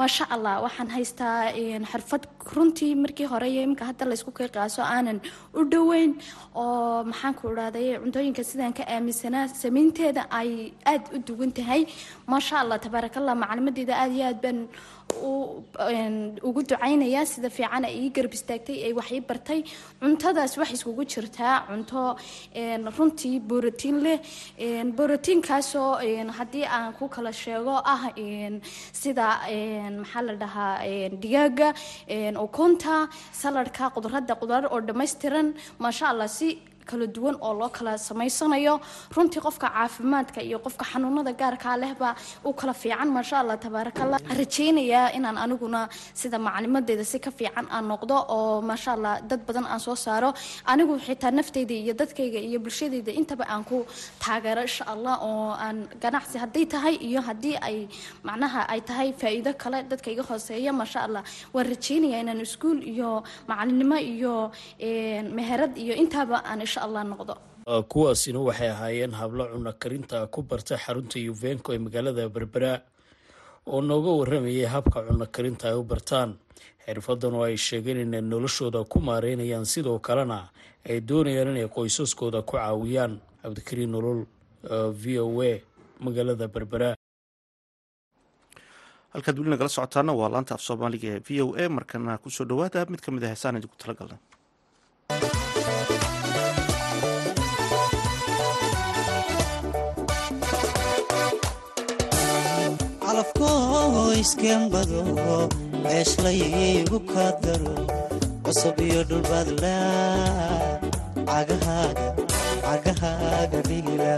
maasha 0.00 0.24
allah 0.34 0.54
waxaan 0.66 0.88
haystaa 0.96 1.38
xirfad 1.92 2.22
runtii 2.56 2.94
markii 3.04 3.26
hore 3.32 3.46
iyo 3.52 3.62
iminka 3.66 3.84
hadda 3.90 4.04
laysku 4.10 4.30
qiiqaaso 4.38 4.82
aanan 4.94 5.18
u 5.58 5.64
dhoweyn 5.72 6.12
oo 6.62 7.04
maxaanku 7.10 7.44
idhahday 7.52 7.86
cuntooyinka 8.02 8.42
sidaan 8.50 8.72
ka 8.78 8.84
aaminsanaa 8.94 9.46
samaynteeda 9.62 10.22
ay 10.40 10.50
aada 10.92 11.08
u 11.16 11.18
duwan 11.28 11.50
tahay. 11.58 11.82
Maasha 12.32 12.54
allah 12.62 12.78
tabaarakallah 12.86 13.34
macalimadeeda 13.42 13.94
aada 14.02 14.14
iyo 14.18 14.26
aad 14.30 14.40
baan 14.44 14.58
ugu 16.48 16.60
ducaynayaa 16.70 17.26
sida 17.32 17.48
fiican 17.56 17.84
ay 17.88 17.94
ii 18.04 18.10
garab 18.16 18.32
istaagtay 18.38 18.78
ay 18.86 18.92
wax 18.98 19.08
ii 19.16 19.20
bartay. 19.28 19.60
Cuntadaas 20.00 20.52
wax 20.60 20.70
iskugu 20.76 21.04
jirtaa 21.12 21.54
cunto 21.68 22.02
runtii 22.96 23.36
borotiin 23.50 23.98
leh. 24.06 24.18
Borotiinkaasoo 24.98 25.90
haddii 26.38 26.64
aan 26.76 26.92
ku 26.98 27.08
kala 27.14 27.32
sheego 27.42 27.76
ah 27.94 28.02
sida 29.02 29.26
maxaa 30.00 30.22
la 30.28 30.34
dhahaa 30.42 30.74
digaaga 31.22 31.68
ukunta 32.46 32.94
saladhka 33.42 33.84
qudrada 33.96 34.34
qudrad 34.42 34.64
oo 34.74 34.80
dhammaystiran 34.88 35.48
maasha 35.82 36.04
allah 36.12 36.28
si 36.38 36.48
kala 36.90 37.06
duwan 37.16 37.36
oo 37.46 37.52
loo 37.60 37.68
kala 37.76 37.92
samaysanayo. 38.08 38.74
Runtii 39.14 39.40
qofka 39.46 39.68
caafimaadka 39.76 40.40
iyo 40.48 40.58
qofka 40.66 40.84
xanuunada 40.90 41.32
gaarkaa 41.40 41.76
lehba 41.82 42.08
u 42.44 42.52
kala 42.60 42.72
fiican 42.82 43.08
maasha 43.16 43.36
allah 43.42 43.56
tabaarakallah 43.64 44.18
rajeynayaa 44.40 45.06
inaan 45.18 45.38
aniguna 45.44 45.80
sida 46.20 46.38
macalimadeeda 46.46 47.04
si 47.12 47.18
ka 47.26 47.30
fiican 47.38 47.66
aan 47.74 47.84
noqdo 47.92 48.16
oo 48.36 48.60
maasha 48.70 48.90
allah 48.96 49.14
dad 49.30 49.40
badan 49.46 49.66
aan 49.72 49.80
soo 49.86 49.96
saaro. 50.04 50.30
Anigu 50.72 50.94
xitaa 51.06 51.30
nafteyda 51.38 51.74
iyo 51.82 51.92
dadkayga 52.00 52.40
iyo 52.48 52.58
bulshadeyda 52.64 53.12
intaba 53.20 53.44
aan 53.52 53.64
ku 53.70 53.78
taageero 54.24 54.62
insha 54.68 54.84
allah 54.94 55.14
oo 55.28 55.50
aan 55.64 55.76
ganacsi 56.02 56.36
hadday 56.42 56.64
tahay 56.72 56.94
iyo 57.08 57.20
haddii 57.28 57.56
ay 57.68 57.76
macnaha 58.28 58.60
ay 58.72 58.80
tahay 58.88 59.08
faa-iido 59.20 59.52
kale 59.62 59.78
dadka 59.90 60.08
iga 60.14 60.22
hooseeya 60.30 60.72
maasha 60.80 60.98
allah 61.06 61.22
waan 61.54 61.66
rajeynayaa 61.72 62.20
inaan 62.24 62.40
iskuul 62.46 62.78
iyo 62.92 63.10
macalinimo 63.50 63.96
iyo 64.14 64.34
meherad 65.38 65.72
iyo 65.84 65.94
intaaba 66.02 66.36
aan 66.50 66.60
insha 66.66 66.77
kuwaasina 67.88 68.38
waxay 68.40 68.70
ahaayeen 68.70 69.12
hablo 69.20 69.44
cunno 69.52 69.72
karinta 69.82 70.26
ku 70.32 70.42
barta 70.42 70.76
xarunta 70.84 71.18
yuvenko 71.18 71.72
ee 71.74 71.78
magaalada 71.78 72.28
berbera 72.28 72.72
oo 73.66 73.80
nooga 73.80 74.10
waramayay 74.20 74.66
habka 74.74 74.98
cunno 75.06 75.26
karinta 75.26 75.68
ay 75.68 75.76
u 75.76 75.82
bartaan. 75.84 76.30
Xirfadan 76.86 77.34
oo 77.36 77.44
ay 77.44 77.56
sheegeen 77.56 78.00
inay 78.00 78.20
noloshooda 78.24 78.84
ku 78.88 78.98
maareynayaan 79.00 79.66
sidoo 79.66 79.98
kalena 80.00 80.48
ay 80.88 81.00
doonayaan 81.08 81.52
inay 81.52 81.68
qoysaskooda 81.68 82.42
ku 82.48 82.56
caawiyaan. 82.56 83.20
Cabdikariin 83.42 83.90
nolol 83.92 84.24
v 85.02 85.04
o 85.20 85.42
a 85.42 85.52
magaalada 86.00 86.48
berbera. 86.48 86.94
Halkaad 89.12 89.36
weli 89.38 89.50
nagala 89.52 89.68
socotaana 89.68 90.12
waa 90.16 90.28
laanta 90.32 90.54
af 90.56 90.62
soomaaliga 90.64 91.08
ee 91.16 91.20
v 91.26 91.28
o 91.44 91.46
a 91.56 91.68
markana 91.68 92.18
ku 92.22 92.30
soo 92.30 92.44
dhawaada 92.48 92.86
mid 92.88 93.00
ka 93.04 93.12
mid 93.12 93.24
a 93.24 93.28
heesaan 93.32 93.56
idinku 93.60 93.76
talagalnay 93.76 94.20
calafkoo 104.18 104.20
iskembado 104.22 105.00
ceeshlaygu 105.84 106.98
ka 107.10 107.26
daro 107.42 107.74
cusub 108.44 108.76
iyo 108.86 109.00
dhulbaadla 109.08 109.74
cagahaaga 112.64 113.60
dhigila 113.68 114.14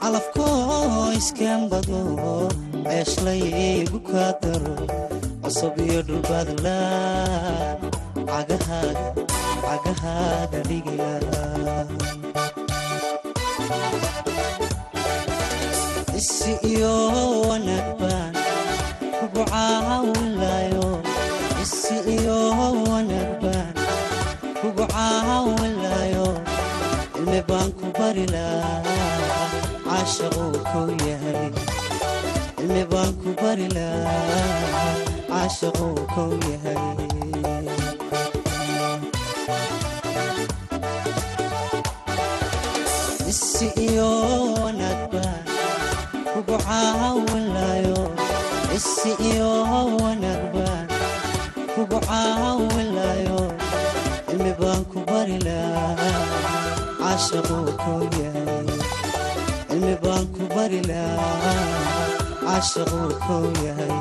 calafkoo 0.00 1.12
iskembado 1.18 2.00
ceeshlaygu 2.84 3.98
ka 4.10 4.26
daro 4.42 4.74
cusub 5.42 5.74
iyo 5.86 6.00
dhulbaadla 6.08 6.76
cagahaaga 9.66 10.60
dhigila 10.68 11.10
isi 16.20 16.52
iyo 16.70 16.92
wanaag 17.48 17.88
baan 18.00 18.32
kugu 19.18 19.42
caawinlayo. 19.52 20.86
Isi 21.62 21.96
iyo 22.16 22.38
wanaag 22.90 23.30
baan 23.42 23.72
kugu 24.60 24.84
caawinlayo. 24.94 26.26
Cilmi 27.14 27.40
baan 27.48 27.68
ku 27.78 27.86
bari 27.98 28.24
lahaa 28.34 29.48
caashaquu 29.86 30.46
kow 30.70 30.88
yahay. 31.08 31.48
Cilmi 32.56 32.82
baan 32.92 33.12
ku 33.20 33.28
bari 33.40 33.66
lahaa 33.76 34.92
caashaquu 35.30 35.88
kow 36.14 36.30
yahay. 36.50 36.80
Isi 43.30 43.66
iyo 43.86 44.10
kugu 46.40 46.56
caawinlayo 46.64 48.00
isi 48.76 49.12
iyo 49.28 49.50
wanaag 50.00 50.42
baan 50.56 50.86
kugu 51.76 51.98
caawinlayo 52.08 53.40
cilmi 54.24 54.52
baan 54.60 54.80
ku 54.88 54.98
bari 55.08 55.36
lahaa 55.44 56.16
caashaquu 57.00 57.58
kow 57.84 58.00
yahay 58.24 58.68
cilmi 59.68 59.94
baan 60.02 60.24
ku 60.32 60.42
bari 60.54 60.80
lahaa 60.88 61.60
caashaquu 62.40 63.04
kow 63.28 63.44
yahay 63.66 63.92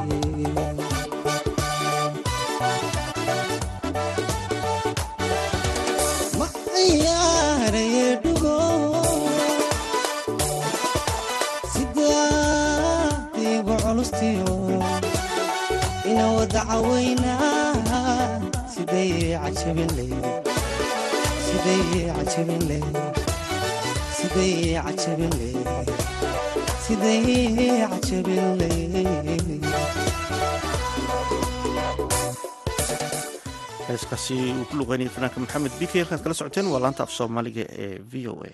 heeskaasi 33.89 34.35
uu 34.53 34.65
ku 34.69 34.73
luqeynaya 34.79 35.09
fanaanka 35.15 35.39
maxamed 35.43 35.73
bike 35.79 35.97
halkaad 36.01 36.21
kala 36.23 36.35
socoteen 36.39 36.67
waa 36.73 36.81
laanta 36.83 37.03
af 37.03 37.11
soomaaliga 37.17 37.63
ee 37.83 37.97
v 38.11 38.27
o 38.31 38.33
a. 38.45 38.51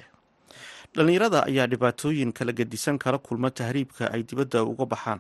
Dhallinyarada 0.95 1.39
ayaa 1.49 1.67
dhibaatooyin 1.71 2.31
kala 2.37 2.51
gedisan 2.59 2.97
kala 3.03 3.17
kulma 3.17 3.49
tahriibka 3.51 4.03
ay 4.15 4.23
dibadda 4.23 4.63
uga 4.63 4.85
baxaan 4.93 5.19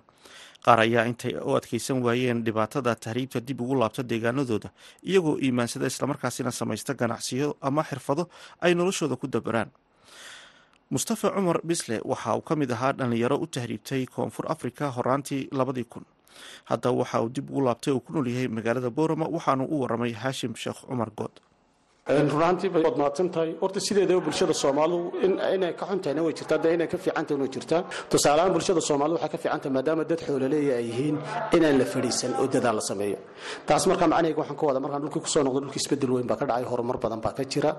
qaar 0.65 0.79
ayaa 0.85 1.05
intay 1.11 1.33
u 1.37 1.51
adkeysan 1.59 1.99
waayeen 2.05 2.39
dhibaatada 2.45 2.95
tahriibta 3.05 3.39
dib 3.47 3.61
ugu 3.61 3.75
laabta 3.81 4.03
deegaanadooda 4.11 4.69
iyagoo 5.09 5.35
iimaansada 5.45 5.87
islamarkaasina 5.91 6.51
samaysta 6.59 6.93
ganacsiyo 7.01 7.47
ama 7.61 7.83
xirfado 7.89 8.23
ay 8.65 8.73
noloshooda 8.79 9.15
ku 9.21 9.27
dabaraan. 9.27 9.69
Mustafa 10.93 11.29
cumar 11.35 11.59
bisle 11.63 12.01
waxa 12.11 12.35
uu 12.37 12.41
ka 12.41 12.53
mid 12.55 12.71
ahaa 12.71 12.93
dhallinyaro 12.97 13.37
u 13.37 13.47
tahriibtay 13.47 14.05
koonfur 14.15 14.45
afrika 14.53 14.89
horaantii 14.95 15.49
labadii 15.51 15.83
kun. 15.93 16.05
Haddaba 16.69 16.97
waxa 17.01 17.21
uu 17.21 17.29
dib 17.29 17.49
ugu 17.49 17.61
laabtay 17.67 17.93
uu 17.93 17.99
ku 18.05 18.13
nool 18.13 18.27
yahay 18.27 18.47
magaalada 18.47 18.89
boorama 18.89 19.25
waxaanu 19.35 19.63
u 19.65 19.81
waramay 19.81 20.11
haashim 20.13 20.53
sheekh 20.55 20.81
cumar 20.89 21.09
good 21.19 21.31
runaantii 22.09 22.69
bay 22.69 22.83
waad 22.85 22.97
mahadsan 23.01 23.29
tahay 23.33 23.55
horta 23.61 23.79
sideedaba 23.87 24.21
bulshada 24.25 24.53
soomaalidu 24.53 24.99
inay 25.55 25.73
ka 25.79 25.85
xuntahayna 25.89 26.21
way 26.25 26.33
jirtaa 26.39 26.59
dee 26.63 26.73
inay 26.77 26.87
ka 26.87 26.97
fiicantahay 27.03 27.39
way 27.41 27.49
jirtaa 27.55 27.81
tusaaleahaan 28.11 28.53
bulshada 28.55 28.81
soomaalida 28.89 29.17
waxay 29.17 29.31
ka 29.33 29.37
fiicantahay 29.43 29.73
maadaama 29.77 30.03
dad 30.11 30.19
xoolaleeya 30.27 30.73
ay 30.81 30.85
yihiin 30.89 31.17
inaan 31.57 31.77
la 31.81 31.85
fadhiisan 31.93 32.31
oo 32.41 32.45
dadaal 32.55 32.75
la 32.79 32.83
sameeyo 32.91 33.17
taas 33.67 33.83
markaa 33.89 34.07
macnahayga 34.13 34.37
waxaan 34.41 34.57
ka 34.61 34.65
wada 34.69 34.79
markaan 34.85 35.01
dhulkii 35.03 35.21
ku 35.25 35.29
soo 35.33 35.43
noqdo 35.47 35.59
dhulkii 35.65 35.81
isbeddel 35.83 36.11
weyn 36.15 36.27
baa 36.29 36.37
ka 36.41 36.45
dhacay 36.49 36.65
horumar 36.71 36.97
badan 37.03 37.19
baa 37.25 37.33
ka 37.37 37.43
jira 37.53 37.71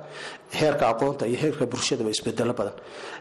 heerka 0.61 0.85
aqoonta 0.92 1.25
iyo 1.30 1.38
heerka 1.45 1.64
bulshadaba 1.73 2.11
isbedelo 2.16 2.52
badan 2.61 2.75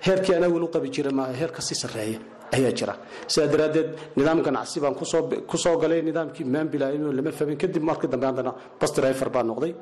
heerkii 0.05 0.33
anaa 0.39 0.49
weli 0.55 0.65
u 0.67 0.71
qabi 0.75 0.87
jira 0.95 1.11
maaha 1.19 1.33
heer 1.39 1.51
ka 1.57 1.61
sii 1.67 1.77
sarreeya 1.83 2.19
ayaa 2.55 2.71
jira. 2.77 2.93
Sidaa 3.27 3.47
daraaddeed 3.53 3.89
nidaam 4.17 4.39
ganacsi 4.47 4.79
baan 4.83 4.95
ku 4.95 5.57
soo 5.57 5.77
galay 5.81 6.01
nidaamkii 6.01 6.45
maanbilaayo 6.45 7.11
lama 7.17 7.31
fahmin 7.31 7.57
kadib 7.57 7.83
markii 7.89 8.07
dambe 8.13 8.25
haddana 8.29 8.51
bas 8.79 8.91
driver 8.97 9.29
baa 9.35 9.43
noqday. 9.43 9.73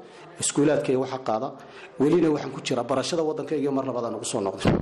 Iskuulaadkayga 0.42 1.00
waxa 1.04 1.20
qaada. 1.28 1.48
Welina 2.00 2.30
waxaan 2.36 2.52
ku 2.56 2.62
jira 2.68 2.84
barashada 2.84 3.24
waddankayga 3.30 3.72
mar 3.78 3.86
labadaan 3.90 4.16
ugu 4.16 4.26
soo 4.26 4.42
noqday. 4.42 4.74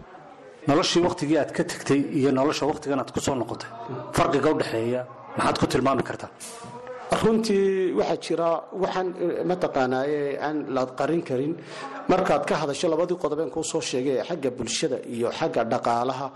Noloshii 0.68 1.02
wakhtigii 1.08 1.38
aad 1.42 1.52
ka 1.58 1.64
tegtay 1.64 2.00
iyo 2.20 2.32
nolosha 2.32 2.66
wakhtigan 2.72 3.00
aad 3.00 3.12
ku 3.12 3.20
soo 3.20 3.36
noqotay 3.36 3.70
farqiga 4.14 4.50
u 4.54 4.58
dhexeeya 4.62 5.02
maxaad 5.38 5.58
ku 5.62 5.66
tilmaami 5.72 6.04
kartaa? 6.04 6.30
Runtii 7.24 7.92
waxaa 8.00 8.18
jira 8.26 8.50
waxaan 8.84 9.08
mataqaanaaye 9.50 10.38
aan 10.40 10.58
la 10.76 10.86
qarin 11.00 11.22
karin. 11.30 11.54
Markaad 12.08 12.46
ka 12.50 12.56
hadasho 12.62 12.88
labadii 12.88 13.18
qodobeen 13.24 13.50
kuu 13.50 13.64
soo 13.64 13.82
sheegay 13.82 14.16
ee 14.20 14.24
xagga 14.30 14.50
bulshada 14.58 14.98
iyo 15.16 15.28
xagga 15.40 15.64
dhaqaalaha 15.74 16.28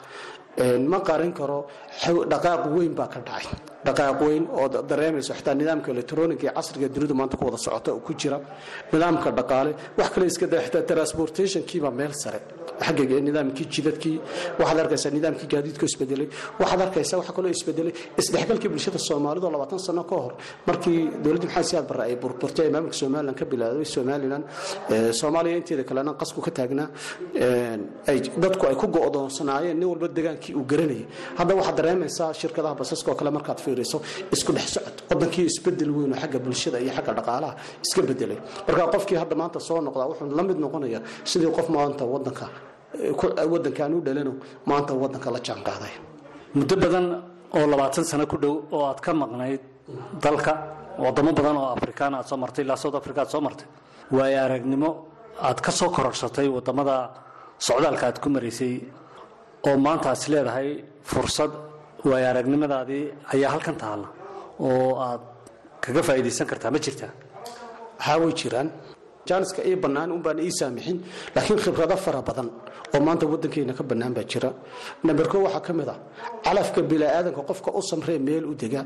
ma 0.92 1.00
qarin 1.08 1.34
karo 1.34 1.60
dhaqaaq 2.32 2.62
weyn 2.76 2.94
baa 3.00 3.08
ka 3.14 3.20
dhacay 3.28 3.48
dhaqaaq 3.88 4.20
weyn 4.28 4.44
oo 4.60 4.68
dareemayso 4.90 5.34
xitaa 5.40 5.54
nidaamka 5.62 5.88
electroniga 5.96 6.48
ee 6.50 6.54
casriga 6.58 6.88
dunidu 6.96 7.14
maanta 7.20 7.36
ku 7.38 7.44
wada 7.48 7.58
oo 7.94 8.00
ku 8.08 8.14
jira. 8.22 8.38
Nidaamka 8.94 9.30
dhaqaale 9.40 9.72
wax 9.98 10.10
kale 10.14 10.26
iska 10.32 10.46
daa 10.54 10.62
xitaa 10.66 10.82
transportationkiiba 10.92 11.90
meel 12.00 12.14
sare. 12.24 12.40
Xagga 12.86 13.20
nidaamkii 13.28 13.66
jidadkii 13.74 14.18
waxaad 14.60 14.80
arkaysaa 14.84 15.12
nidaamkii 15.18 15.48
gaadiidku 15.54 15.86
isbedelay 15.90 16.28
waxaad 16.62 16.82
arkaysaa 16.86 17.18
waxa 17.22 17.34
kaloo 17.38 17.52
isbedelay 17.58 17.94
isdhexgalkii 18.22 18.70
bulshada 18.74 19.00
soomaalidu 19.08 19.48
labaatan 19.56 19.80
sano 19.88 20.04
ka 20.10 20.16
hor. 20.24 20.34
Markii 20.68 21.00
dowladda 21.24 21.46
maxamed 21.48 21.68
siyaad 21.72 21.86
barre 21.90 22.04
ay 22.10 22.16
burburtay 22.24 22.66
ee 22.68 22.72
maamulka 22.76 22.98
somalilan 23.02 23.36
ka 23.40 23.46
bilaabay 23.52 23.86
somalilan 23.96 24.42
soomaaliya 25.20 25.56
inteeda 25.62 25.84
kalena 25.90 26.12
qasku 26.22 26.40
ka 26.46 26.52
taagnaa 26.58 26.88
dadku 28.44 28.64
ay 28.70 28.76
ku 28.82 28.88
go'doonsanaayeen 28.98 29.78
nin 29.80 29.88
walba 29.92 30.08
degaankii 30.18 30.54
uu 30.60 30.66
garanayay. 30.72 31.06
Hadda 31.40 31.54
waxaad 31.60 31.76
dareemaysaa 31.80 32.34
shirkadaha 32.42 32.76
basaska 32.82 33.12
oo 33.12 33.16
kale 33.20 33.32
markaad 33.38 33.60
fiiriso 33.76 33.98
isku 34.36 34.52
dhex 34.58 34.68
socod. 34.76 34.96
Wadankii 35.12 35.46
isbeddel 35.52 35.92
weyn 35.98 36.12
oo 36.14 36.18
xagga 36.22 36.40
bulshada 36.46 36.78
iyo 36.84 36.92
xagga 36.98 37.14
dhaqaalaha 37.20 37.54
iska 37.86 38.02
bedelay 38.10 38.38
marka 38.68 38.84
qofkii 38.94 39.18
hadda 39.22 39.36
maanta 39.42 39.60
soo 39.68 39.80
noqdaa 39.88 40.08
wuxuu 40.12 40.28
la 40.40 40.44
mid 40.50 40.58
noqonayaa 40.66 41.02
sidii 41.32 41.52
qof 41.58 41.68
maanta 41.76 42.04
wadanka 42.14 42.46
wadankaan 43.54 43.94
u 43.98 44.00
dhalano 44.08 44.34
maanta 44.70 44.94
wadanka 45.04 45.30
la 45.36 45.40
jaanqaaday. 45.48 45.94
Muddo 46.58 46.76
badan 46.84 47.06
oo 47.58 47.66
labaatan 47.72 48.04
sano 48.10 48.26
ku 48.32 48.38
dhow 48.44 48.56
oo 48.72 48.84
aad 48.90 49.00
ka 49.06 49.12
maqnayd 49.14 49.62
dalka 50.24 50.54
wadamo 51.04 51.32
badan 51.40 51.56
oo 51.58 51.68
afrikaan 51.76 52.14
aad 52.16 52.26
soo 52.30 52.38
martay 52.38 52.64
ilaa 52.66 52.78
south 52.84 52.96
africa 52.96 53.20
aad 53.24 53.30
soo 53.34 53.42
martay 53.48 53.68
waayo 54.16 54.38
aragnimo 54.46 54.90
aad 55.48 55.60
ka 55.66 55.72
soo 55.72 55.90
kororsatay 55.96 56.48
waddamada 56.56 56.96
socdaalka 57.68 58.06
aad 58.10 58.18
ku 58.24 58.30
maraysay 58.36 58.74
oo 59.68 59.78
maanta 59.86 60.10
aad 60.12 60.18
is 60.22 60.28
leedahay 60.34 60.70
fursad 61.04 61.52
waayo 62.10 62.28
aragnimadaadii 62.32 63.04
ayaa 63.34 63.52
halkan 63.56 63.76
taalla 63.84 64.08
oo 64.68 64.92
aad 65.08 65.22
kaga 65.84 66.02
faa'iidaysan 66.08 66.48
kartaa 66.52 66.72
ma 66.76 66.80
jirtaa? 66.86 67.12
Waxaa 68.00 68.18
way 68.22 68.34
jiraan. 68.42 68.68
Jaaniska 69.28 69.62
ii 69.70 69.76
bannaan 69.84 70.10
un 70.16 70.22
baan 70.26 70.40
ii 70.48 70.52
saamixin 70.60 70.98
laakiin 71.36 71.60
khibrado 71.64 71.96
fara 72.06 72.22
badan 72.30 72.48
oo 72.94 73.00
maanta 73.08 73.26
waddankeena 73.32 73.74
ka 73.80 73.84
bannaan 73.90 74.14
baa 74.18 74.26
jira. 74.32 74.50
Namberko 75.06 75.38
waxaa 75.46 75.62
ka 75.68 75.72
mid 75.80 75.90
ah 75.94 75.98
calafka 76.46 76.80
bila'aadanka 76.92 77.42
qofka 77.50 77.70
u 77.80 77.82
samree 77.90 78.20
meel 78.28 78.46
u 78.52 78.54
dega 78.62 78.82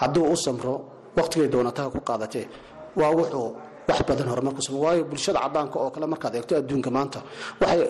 hadduu 0.00 0.24
u 0.34 0.36
samro 0.44 0.74
wakhtigay 1.18 1.48
doonataha 1.54 1.88
ku 1.94 2.00
qaadatee 2.08 2.44
waa 3.00 3.10
wuxuu 3.18 3.48
wax 3.88 4.00
badan 4.08 4.28
horumarku 4.32 4.60
samey 4.66 4.80
waayo 4.84 5.02
bulshada 5.10 5.38
cadaanka 5.44 5.76
oo 5.84 5.90
kale 5.94 6.06
markaad 6.12 6.34
eegto 6.38 6.54
adduunka 6.60 6.90
maanta. 6.96 7.18
Waxay 7.60 7.80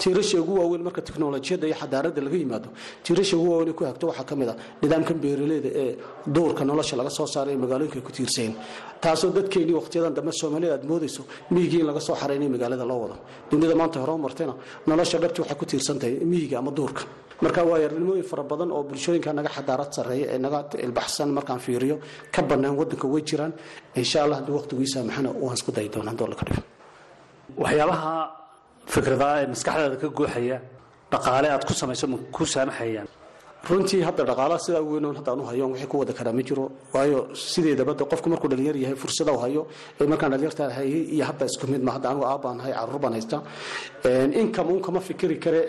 tiirasha 0.00 0.36
ugu 0.42 0.52
waaweyn 0.60 0.82
marka 0.86 1.00
teknolojiyadda 1.08 1.66
iyo 1.68 1.76
xadaaradda 1.82 2.20
laga 2.26 2.36
yimaado 2.42 2.68
tiirasha 3.04 3.34
ugu 3.36 3.48
waaweyn 3.52 3.74
ku 3.78 3.84
hagto 3.84 4.04
waxaa 4.10 4.24
ka 4.30 4.34
mid 4.40 4.48
a 4.48 4.54
nidaamkan 4.82 5.18
beeraleyda 5.22 5.68
ee 5.82 5.96
duurka 6.26 6.62
nolosha 6.64 6.94
laga 7.00 7.10
soo 7.10 7.26
saaray 7.34 7.54
ee 7.54 7.58
magaalooyinka 7.64 8.00
ku 8.06 8.12
tiirsayin 8.16 8.54
taasoo 9.04 9.30
dadkeennii 9.36 9.74
waqtiyadan 9.80 10.14
dambe 10.18 10.32
soomaalida 10.40 10.74
aad 10.76 10.84
moodayso 10.90 11.22
miyigii 11.54 11.80
in 11.82 11.86
laga 11.90 12.00
soo 12.00 12.14
xaraynay 12.20 12.48
magaalada 12.54 12.84
loo 12.90 12.98
wado. 13.04 13.16
Dunida 13.50 13.74
maanta 13.80 14.00
hore 14.02 14.14
martayna 14.26 14.54
nolosha 14.86 15.18
dhabti 15.22 15.40
waxay 15.42 15.56
ku 15.60 15.64
tiirsantahay 15.70 16.14
miyiga 16.24 16.56
ama 16.62 16.70
duurka. 16.78 17.04
Marka 17.40 17.62
waa 17.70 17.78
yarnimooyin 17.78 18.24
fara 18.30 18.42
badan 18.42 18.70
oo 18.76 18.82
bulshooyinka 18.82 19.30
naga 19.38 19.48
xadaarad 19.56 19.90
sarreeya 19.96 20.26
ee 20.34 20.38
naga 20.44 20.58
ilbaxsan 20.86 21.28
markaan 21.36 21.60
fiiriyo 21.66 21.96
ka 22.34 22.40
bannaan 22.42 22.74
waddanka 22.80 23.06
way 23.12 23.22
jiraan. 23.28 23.52
Insha 24.00 24.18
allah 24.24 24.36
haddii 24.40 24.52
waqtigiisa 24.58 24.98
maxana 25.18 25.30
waan 25.42 25.54
isku 25.58 25.70
dayi 25.76 25.88
doonaa 25.94 26.14
doola 26.18 26.34
ka 26.40 26.44
dhigo. 26.48 26.62
Waxyaabaha 27.62 28.12
fikradaha 28.94 29.42
ee 29.42 29.46
maskaxdaada 29.52 29.96
ka 30.02 30.08
guuxaya 30.18 30.56
dhaqaale 31.12 31.48
aad 31.50 31.64
ku 31.68 31.72
samayso 31.80 32.06
ma 32.12 32.16
ku 32.32 32.44
saamaxayaan. 32.44 33.08
Runtii 33.68 34.02
hadda 34.06 34.22
dhaqaalaha 34.30 34.58
sidaa 34.66 34.82
weynoon 34.90 35.16
haddaan 35.18 35.40
u 35.40 35.44
hayo 35.50 35.64
wixii 35.72 35.88
ku 35.90 35.96
wada 36.00 36.12
karaa 36.18 36.32
ma 36.32 36.42
jiro. 36.48 36.70
Waayo 36.94 37.18
sideedaba 37.34 37.92
de 37.98 38.04
qofku 38.10 38.28
markuu 38.30 38.48
dhalinyar 38.48 38.76
yahay 38.76 38.94
fursada 39.02 39.32
u 39.32 39.38
hayo 39.44 39.66
ee 40.00 40.06
markaan 40.06 40.30
dhalinyarta 40.32 40.64
hayay 40.78 41.02
iyo 41.14 41.24
hadda 41.30 41.44
isku 41.50 41.66
mid 41.72 41.82
ma 41.86 41.90
hadda 41.96 42.06
anigu 42.10 42.24
aabbaan 42.32 42.58
hay 42.64 42.72
carruur 42.78 43.00
baan 43.04 43.12
haysta 43.18 43.38
income 44.40 44.68
un 44.74 44.80
kama 44.86 45.00
fikiri 45.08 45.36
kare 45.44 45.60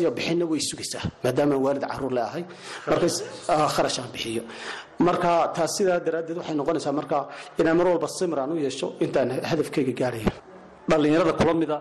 iyo 0.00 0.10
bixinna 0.16 0.44
way 0.50 0.60
sugaysaa 0.70 1.04
maadaama 1.24 1.56
waalid 1.66 1.84
carruur 1.92 2.12
le 2.16 2.22
ahay. 2.28 2.44
Marka 2.90 3.06
kharashaan 3.76 4.08
bixiyo 4.14 4.42
marka 5.08 5.52
taas 5.56 5.70
sidaa 5.76 6.00
daraaddeed 6.06 6.36
waxay 6.40 6.54
noqonaysaa 6.60 6.92
marka 7.00 7.18
inaan 7.60 7.76
mar 7.80 7.86
walba 7.92 8.08
simir 8.18 8.38
aan 8.42 8.52
u 8.52 8.56
yeesho 8.66 8.86
intaan 9.04 9.28
hadafkayga 9.50 9.92
gaaraya. 10.00 10.32
Dhallinyarada 10.90 11.32
kula 11.40 11.52
mida 11.62 11.78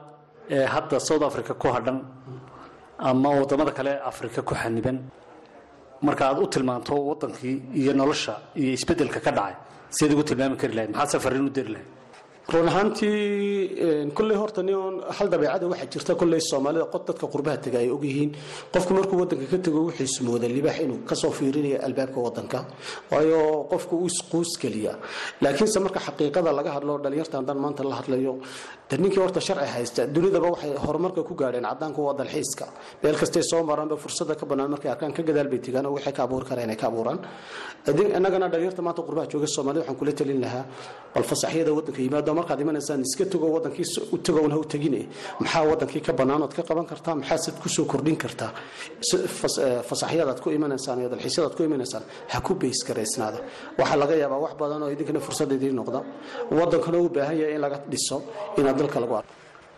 ee 0.56 0.66
hadda 0.76 1.00
south 1.08 1.24
africa 1.30 1.54
ku 1.62 1.68
hadhan 1.76 1.98
ama 3.10 3.30
waddamada 3.40 3.72
kale 3.78 3.94
afrika 4.12 4.40
ku 4.48 4.54
xaniban 4.62 4.98
marka 6.08 6.24
aad 6.30 6.38
u 6.44 6.46
tilmaanto 6.54 6.94
wadankii 7.10 7.56
iyo 7.80 7.92
nolosha 7.94 8.34
iyo 8.62 8.72
isbeddelka 8.78 9.20
ka 9.26 9.32
dhacay 9.38 9.56
siad 9.98 10.12
ugu 10.14 10.24
tilmaami 10.30 10.56
kari 10.62 10.74
lahayd 10.78 10.92
maxaad 10.94 11.10
safarin 11.14 11.46
u 11.48 11.50
diri 11.58 11.70
lahayd 11.76 11.90
run 12.54 12.68
ahaantii 12.68 14.12
kolley 14.18 14.38
horta 14.42 14.62
nin 14.64 15.02
hal 15.18 15.28
dabeecada 15.34 15.66
waxaa 15.72 15.90
jirta 15.94 16.14
kolley 16.22 16.40
soomaalida. 16.50 16.86
Qod 16.94 17.04
dadka 17.08 17.26
qurbaha 17.34 17.58
tega 17.66 17.80
ay 17.80 17.90
ogyihiin. 17.90 18.32
Qofku 18.74 18.94
markuu 18.94 19.18
wadanka 19.22 19.46
ka 19.52 19.58
tego 19.66 19.80
wuxuu 19.88 20.04
ismooda 20.10 20.48
libaax 20.48 20.78
inuu 20.86 21.00
ka 21.10 21.16
soo 21.16 21.32
fiirinayo 21.32 21.78
albaabka 21.88 22.20
wadanka. 22.28 22.60
Waayo 23.12 23.66
qofku 23.72 23.96
uu 23.98 24.06
isquus 24.12 24.58
geliya. 24.62 24.94
Laakiinse 25.42 25.80
marka 25.80 26.00
xaqiiqada 26.08 26.52
laga 26.54 26.72
hadlo 26.76 26.94
dhalinyarta 27.04 27.38
haddaan 27.40 27.58
maanta 27.64 27.84
la 27.84 27.96
hadlayo 28.00 28.34
de 28.90 28.98
ninkii 28.98 29.20
horta 29.26 29.40
sharci 29.42 29.66
haysta 29.76 30.06
dunidaba 30.16 30.48
waxay 30.54 30.72
horumarka 30.86 31.24
ku 31.24 31.34
gaadheen 31.34 31.66
cadaanku 31.66 32.00
waa 32.06 32.14
dalxiiska 32.14 32.66
meel 33.04 33.16
kastay 33.18 33.42
soo 33.44 33.64
maraanba 33.64 33.98
fursada 33.98 34.36
ka 34.36 34.46
bannaan 34.46 34.70
markay 34.70 34.92
arkaan 34.94 35.12
ka 35.18 35.24
gadaal 35.24 35.48
bay 35.50 35.58
tegaan 35.66 35.88
waxay 35.90 36.14
ka 36.14 36.24
abuuri 36.24 36.46
karaan 36.46 36.66
inay 36.70 36.78
ka 36.78 36.88
abuuraan. 36.88 37.20
Innagana 38.18 38.48
dhalinyarta 38.54 38.82
maanta 38.86 39.02
qurbaha 39.02 39.26
jooga 39.32 39.48
soomaalida 39.56 39.82
waxaan 39.82 39.98
kula 40.00 40.12
talin 40.14 40.40
lahaa 40.46 40.66
bal 41.14 41.24
fasaxyada 41.24 41.74
wadanka 41.74 42.02
yimaado 42.06 42.32
markaad 42.40 42.60
imanaysaan 42.66 43.02
iska 43.08 43.26
tago 43.34 43.48
wadankii 43.56 43.86
u 44.14 44.18
tagown 44.26 44.52
ha 44.54 44.58
u 44.64 44.66
tegine. 44.74 45.02
Maxaa 45.42 45.64
wadankii 45.72 46.02
ka 46.08 46.12
bannaanood 46.20 46.54
ka 46.58 46.64
qaban 46.70 46.86
kartaa? 46.92 47.16
Maxaasid 47.22 47.56
ku 47.64 47.68
soo 47.76 47.86
kordhin 47.92 48.18
kartaa? 48.24 48.52
Fasaxyadaad 49.90 50.40
ku 50.44 50.50
imanaysaan 50.58 51.00
iyo 51.02 51.10
dalxiisyadaad 51.14 51.54
ku 51.58 51.64
imanaysaan 51.64 52.04
ha 52.32 52.38
ku 52.42 52.54
baysgaraysnaada 52.56 53.40
waxaa 53.80 53.98
laga 54.02 54.16
yaabaa 54.22 54.40
wax 54.46 54.54
badan 54.62 54.84
oo 54.84 54.90
idinkana 54.96 55.20
fursad 55.20 55.52
idiin 55.52 55.76
noqda. 55.80 56.00
Wadankana 56.52 56.98
u 57.00 57.10
baahan 57.10 57.38
yahay 57.42 57.56
in 57.56 57.62
laga 57.66 57.78
dhiso 57.92 58.18
inaad 58.58 58.78
dalka 58.80 59.00
lagu 59.04 59.14
arko. 59.20 59.34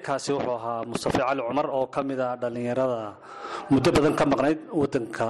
Kaasi 0.05 0.29
wuxuu 0.33 0.55
ahaa 0.59 0.83
mustafi 0.91 1.17
cali 1.17 1.41
cumar 1.47 1.67
oo 1.77 1.85
ka 1.87 2.01
mid 2.03 2.19
ah 2.19 2.35
dhallinyarada 2.41 2.99
muddo 3.71 3.89
badan 3.95 4.13
ka 4.19 4.25
maqnayd 4.25 4.59
wadanka 4.81 5.27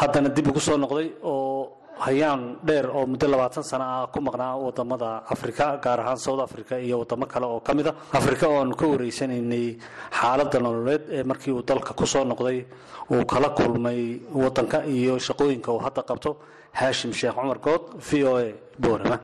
haddana 0.00 0.28
dib 0.36 0.46
ugu 0.50 0.60
soo 0.60 0.76
noqday 0.76 1.08
oo 1.22 1.81
hayaan 1.98 2.58
dheer 2.66 2.86
oo 2.90 3.06
muddo 3.06 3.26
labaatan 3.28 3.64
sano 3.64 3.84
ah 3.84 4.06
ku 4.12 4.20
maqnaa 4.20 4.56
waddamada 4.56 5.22
afrika 5.34 5.76
gaar 5.84 6.00
ahaan 6.00 6.16
south 6.18 6.40
africa 6.40 6.74
iyo 6.80 6.98
wadamo 7.02 7.26
kale 7.26 7.46
oo 7.46 7.60
ka 7.60 7.74
mid 7.74 7.86
a 7.86 7.92
afrika 8.12 8.48
oo 8.48 8.58
aanu 8.60 8.74
ka 8.76 8.86
wareysanaynay 8.86 9.76
xaaladda 10.20 10.58
nololeed 10.60 11.02
ee 11.10 11.22
markii 11.30 11.52
uu 11.52 11.62
dalka 11.62 11.92
ku 11.94 12.06
soo 12.06 12.24
noqday 12.24 12.64
uu 13.12 13.24
kala 13.26 13.48
kulmay 13.58 14.20
wadanka 14.42 14.84
iyo 14.86 15.18
shaqooyinka 15.18 15.72
uu 15.72 15.78
hadda 15.86 16.02
qabto. 16.02 16.36
Haashim 16.72 17.12
sheekh 17.12 17.34
cumar 17.36 17.58
good 17.60 17.82
v 18.08 18.24
o 18.24 18.32
a 18.40 18.48
boorama. 18.80 19.16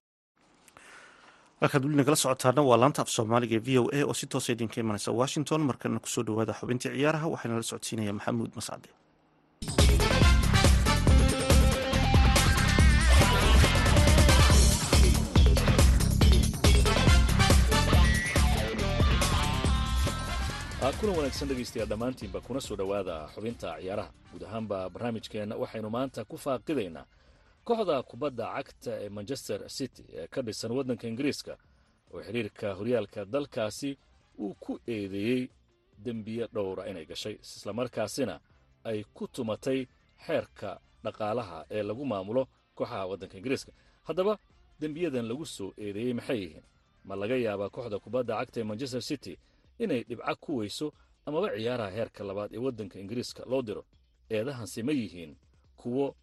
Halkaad 1.61 1.83
weli 1.85 1.97
nagala 1.97 2.17
socotaana 2.17 2.61
waa 2.63 2.77
laanta 2.83 3.01
af 3.03 3.09
soomaaliga 3.09 3.57
e 3.57 3.63
v 3.67 3.69
o 3.81 3.83
a 3.99 4.05
oo 4.05 4.13
si 4.15 4.27
toosa 4.27 4.53
idinka 4.53 4.77
imanaysa 4.81 5.11
washington. 5.21 5.61
Markana 5.65 5.99
ku 6.05 6.09
soo 6.09 6.23
dhawaada 6.23 6.53
xubintii 6.61 6.93
ciyaaraha 6.93 7.27
waxaana 7.33 7.57
la 7.57 7.63
socodsiinaya 7.71 8.13
maxamuud 8.13 8.53
mascade 8.59 8.89
kulan 21.01 21.17
wanaagsan 21.17 21.49
dhegaystayaal 21.49 21.89
dhammaantiinba 21.89 22.41
kuna 22.47 22.61
soo 22.61 22.77
dhowaada 22.77 23.17
xubinta 23.35 23.71
ciyaaraha. 23.81 24.11
Guud 24.33 24.43
ahaanba 24.43 24.79
barnaamijkeenna 24.91 25.57
waxaynu 25.63 25.91
maanta 25.91 26.25
ku 26.25 26.37
faaqidaynaa 26.45 27.07
kooxda 27.67 28.03
kubadda 28.03 28.47
cagta 28.57 28.93
ee 29.05 29.09
manchester 29.09 29.61
city 29.77 30.03
ee 30.19 30.27
ka 30.27 30.43
dhisan 30.43 30.73
waddanka 30.73 31.05
ingiriiska 31.09 31.55
oo 32.15 32.21
xiriirka 32.27 32.75
horyaalka 32.79 33.25
dalkaasi 33.25 33.99
uu 34.39 34.55
ku 34.55 34.79
eedeeyey 34.87 35.49
dembiye 36.05 36.47
dhowra 36.55 36.87
inay 36.91 37.05
gashay 37.07 37.35
islamarkaasina 37.43 38.41
ay 38.85 39.05
ku 39.15 39.27
tumatay 39.29 39.87
xeerka 40.27 40.81
dhaqaalaha 41.05 41.59
ee 41.71 41.83
lagu 41.83 42.05
maamulo 42.07 42.49
kooxaha 42.75 43.07
waddanka 43.07 43.37
ingiriiska. 43.39 43.73
Haddaba 44.03 44.39
dembiyadan 44.81 45.27
lagu 45.29 45.47
soo 45.47 45.73
eedeeyey 45.77 46.15
maxay 46.15 46.39
yihiin? 46.43 46.63
Ma 47.05 47.17
laga 47.17 47.37
yaabaa 47.37 47.69
kooxda 47.71 47.99
kubadda 47.99 48.35
cagta 48.39 48.61
ee 48.61 48.65
manchester 48.65 49.03
city 49.03 49.35
inay 49.79 50.03
dhibco 50.09 50.35
ku 50.41 50.57
weyso 50.57 50.93
amaba 51.27 51.49
ciyaaraha 51.57 51.91
heerka 51.97 52.25
labaad 52.25 52.51
ee 52.55 52.59
waddanka 52.67 52.99
ingiriiska 53.03 53.43
loo 53.51 53.63
diro 53.63 53.83
eedahansi 54.31 54.83
ma 54.83 54.93
yihiin 54.93 55.37
kuwo 55.77 56.15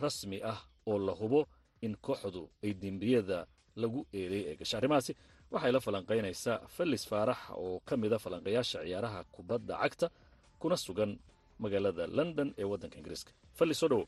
rasmi 0.00 0.38
ah 0.42 0.58
oo 0.86 0.98
la 0.98 1.12
hubo 1.12 1.46
in 1.80 1.96
kooxdu 1.96 2.50
ay 2.64 2.74
dembiyada 2.74 3.46
lagu 3.76 4.06
eedeeyey 4.12 4.52
ee 4.52 4.56
gashay 4.56 4.78
arrimahaasi 4.78 5.12
waxay 5.50 5.72
la 5.72 5.80
falanqaynaysaa 5.80 6.58
fellis 6.76 7.06
faarax 7.10 7.38
oo 7.56 7.80
ka 7.88 7.96
mida 7.96 8.18
falanqayaasha 8.18 8.78
ciyaaraha 8.84 9.24
kubadda 9.24 9.74
cagta 9.82 10.10
kuna 10.58 10.76
sugan 10.76 11.18
magaalada 11.58 12.06
london 12.06 12.54
ee 12.58 12.64
waddanka 12.64 12.96
ingiriiska. 12.98 13.32
Fellis 13.58 13.78
soo 13.80 13.88
dhowo 13.88 14.06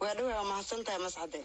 waa 0.00 0.14
dhawa 0.14 0.34
waa 0.36 0.44
mahadsantahay 0.50 0.98
mascade 1.06 1.40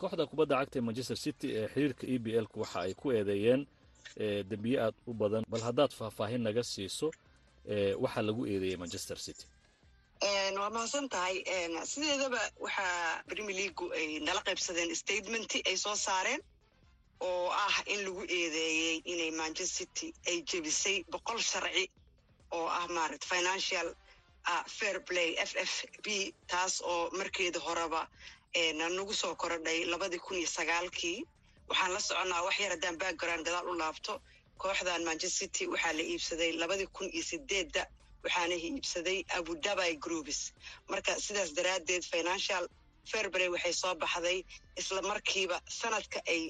kooxda 0.00 0.26
kubadda 0.30 0.56
cagta 0.60 0.78
ee 0.78 0.82
manchester 0.86 1.16
city 1.16 1.48
ee 1.58 1.66
xiriirka 1.72 2.04
e 2.06 2.18
b 2.18 2.26
l-ku 2.42 2.60
waxa 2.60 2.80
ay 2.80 2.94
ku 2.94 3.12
eedeeyeen 3.12 3.66
dembiye 4.50 4.78
aad 4.80 4.94
u 5.06 5.12
badan. 5.14 5.44
Bal 5.48 5.60
haddaad 5.68 5.92
faahfaahin 5.98 6.42
naga 6.42 6.62
siiso 6.62 7.10
waxaa 8.02 8.22
lagu 8.22 8.46
eedeeyey 8.46 8.76
manchester 8.76 9.16
city. 9.26 9.44
Waa 10.58 10.70
mahadsan 10.70 11.08
tahay. 11.08 11.36
Sideedaba 11.92 12.40
waxaa 12.64 13.22
premier 13.28 13.56
leagu 13.56 13.86
ay 13.92 14.18
nala 14.26 14.40
qaybsadeen 14.46 14.94
statementi 14.96 15.58
ay 15.68 15.76
soo 15.76 15.96
saareen 15.96 16.40
oo 17.20 17.48
ah 17.50 17.76
in 17.92 18.00
lagu 18.06 18.22
eedeeyey 18.38 19.02
inay 19.12 19.30
manchester 19.30 19.76
city 19.86 20.08
ay 20.28 20.42
jebisay 20.50 21.04
boqol 21.12 21.38
sharci 21.50 21.84
oo 22.56 22.66
ah 22.78 22.86
maarata 22.96 23.26
financial 23.26 23.88
fair 24.78 24.96
play 25.08 25.30
f 25.38 25.52
f 25.56 25.72
b 26.04 26.32
taas 26.50 26.80
oo 26.82 27.10
markeeda 27.18 27.60
horeba 27.66 28.08
nagu 28.78 29.14
soo 29.14 29.34
korodhay 29.34 29.84
labadii 29.84 30.18
kun 30.18 30.36
iyo 30.38 30.46
sagaalkii 30.48 31.18
waxaan 31.70 31.92
la 31.94 32.00
soconnaa 32.08 32.42
wax 32.46 32.56
yar 32.62 32.70
haddaan 32.74 32.96
background 33.02 33.42
gadaal 33.46 33.66
u 33.72 33.74
laabto 33.82 34.12
kooxdan 34.62 35.02
manchester 35.08 35.38
city 35.40 35.64
waxaa 35.72 35.92
la 35.98 36.02
iibsaday 36.12 36.50
labadii 36.60 36.88
kun 36.96 37.08
iyo 37.16 37.24
sideedda 37.30 37.82
waxaana 38.24 38.54
iibsaday 38.66 39.18
abudabi 39.36 39.96
groups. 40.04 40.38
Marka 40.90 41.12
sidaas 41.26 41.50
daraaddeed 41.58 42.04
financial 42.14 42.64
fairbury 43.10 43.48
waxay 43.54 43.72
soo 43.82 43.94
baxday 44.02 44.38
isla 44.80 45.00
markiiba 45.10 45.56
sanadka 45.80 46.18
ay 46.32 46.42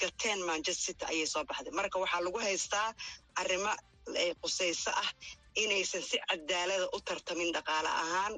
gateen 0.00 0.40
manchester 0.50 0.84
city 0.86 1.04
ayay 1.12 1.26
soo 1.34 1.44
baxday. 1.50 1.72
Marka 1.78 1.96
waxaa 2.02 2.20
lagu 2.26 2.38
haystaa 2.46 2.88
arrimo 3.40 3.72
qusayso 4.42 4.90
ah 5.02 5.10
inaysan 5.62 6.02
si 6.08 6.16
cadaalada 6.30 6.86
u 6.96 6.98
tartamin 7.08 7.50
dhaqaale 7.56 7.88
ahaan 8.02 8.34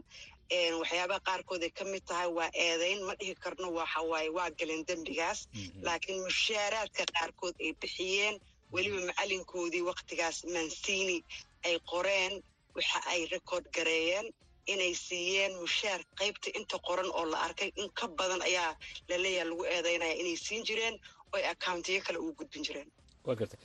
waxyaabaha 0.52 1.20
qaarkood 1.20 1.62
ay 1.62 1.70
ka 1.70 1.84
mid 1.84 2.04
tahay 2.06 2.26
waa 2.32 2.50
eedayn 2.54 3.04
ma 3.06 3.14
dhihi 3.14 3.34
karno 3.34 3.68
waxawaaye 3.72 4.30
waa 4.30 4.50
galeen 4.50 4.84
dembigaas. 4.86 5.48
Laakiin 5.82 6.22
mushaaraadka 6.24 7.04
qaarkood 7.16 7.54
ay 7.60 7.72
bixiyeen 7.80 8.40
weliba 8.72 9.00
macalinkoodii 9.06 9.82
waktigaas 9.82 10.44
mansini 10.44 11.24
ay 11.64 11.78
qoreen 11.90 12.42
waxa 12.74 13.00
ay 13.12 13.26
record 13.26 13.64
gareeyeen 13.76 14.32
inay 14.66 14.94
siiyeen 14.94 15.52
mushaar 15.60 16.00
qaybta 16.18 16.50
inta 16.58 16.78
qoran 16.78 17.10
oo 17.12 17.24
la 17.26 17.38
arkay. 17.46 17.70
In 17.76 17.88
ka 17.90 18.08
badan 18.08 18.42
ayaa 18.42 18.76
laleeyaha 19.08 19.44
lagu 19.50 19.64
eedaynaya 19.64 20.14
inay 20.20 20.36
siin 20.36 20.64
jireen 20.64 20.96
oy 21.32 21.42
accountiyo 21.44 22.00
kale 22.06 22.18
ugu 22.18 22.32
gudbin 22.38 22.64
jireen. 22.64 22.88
Waa 23.24 23.34
gartay. 23.36 23.60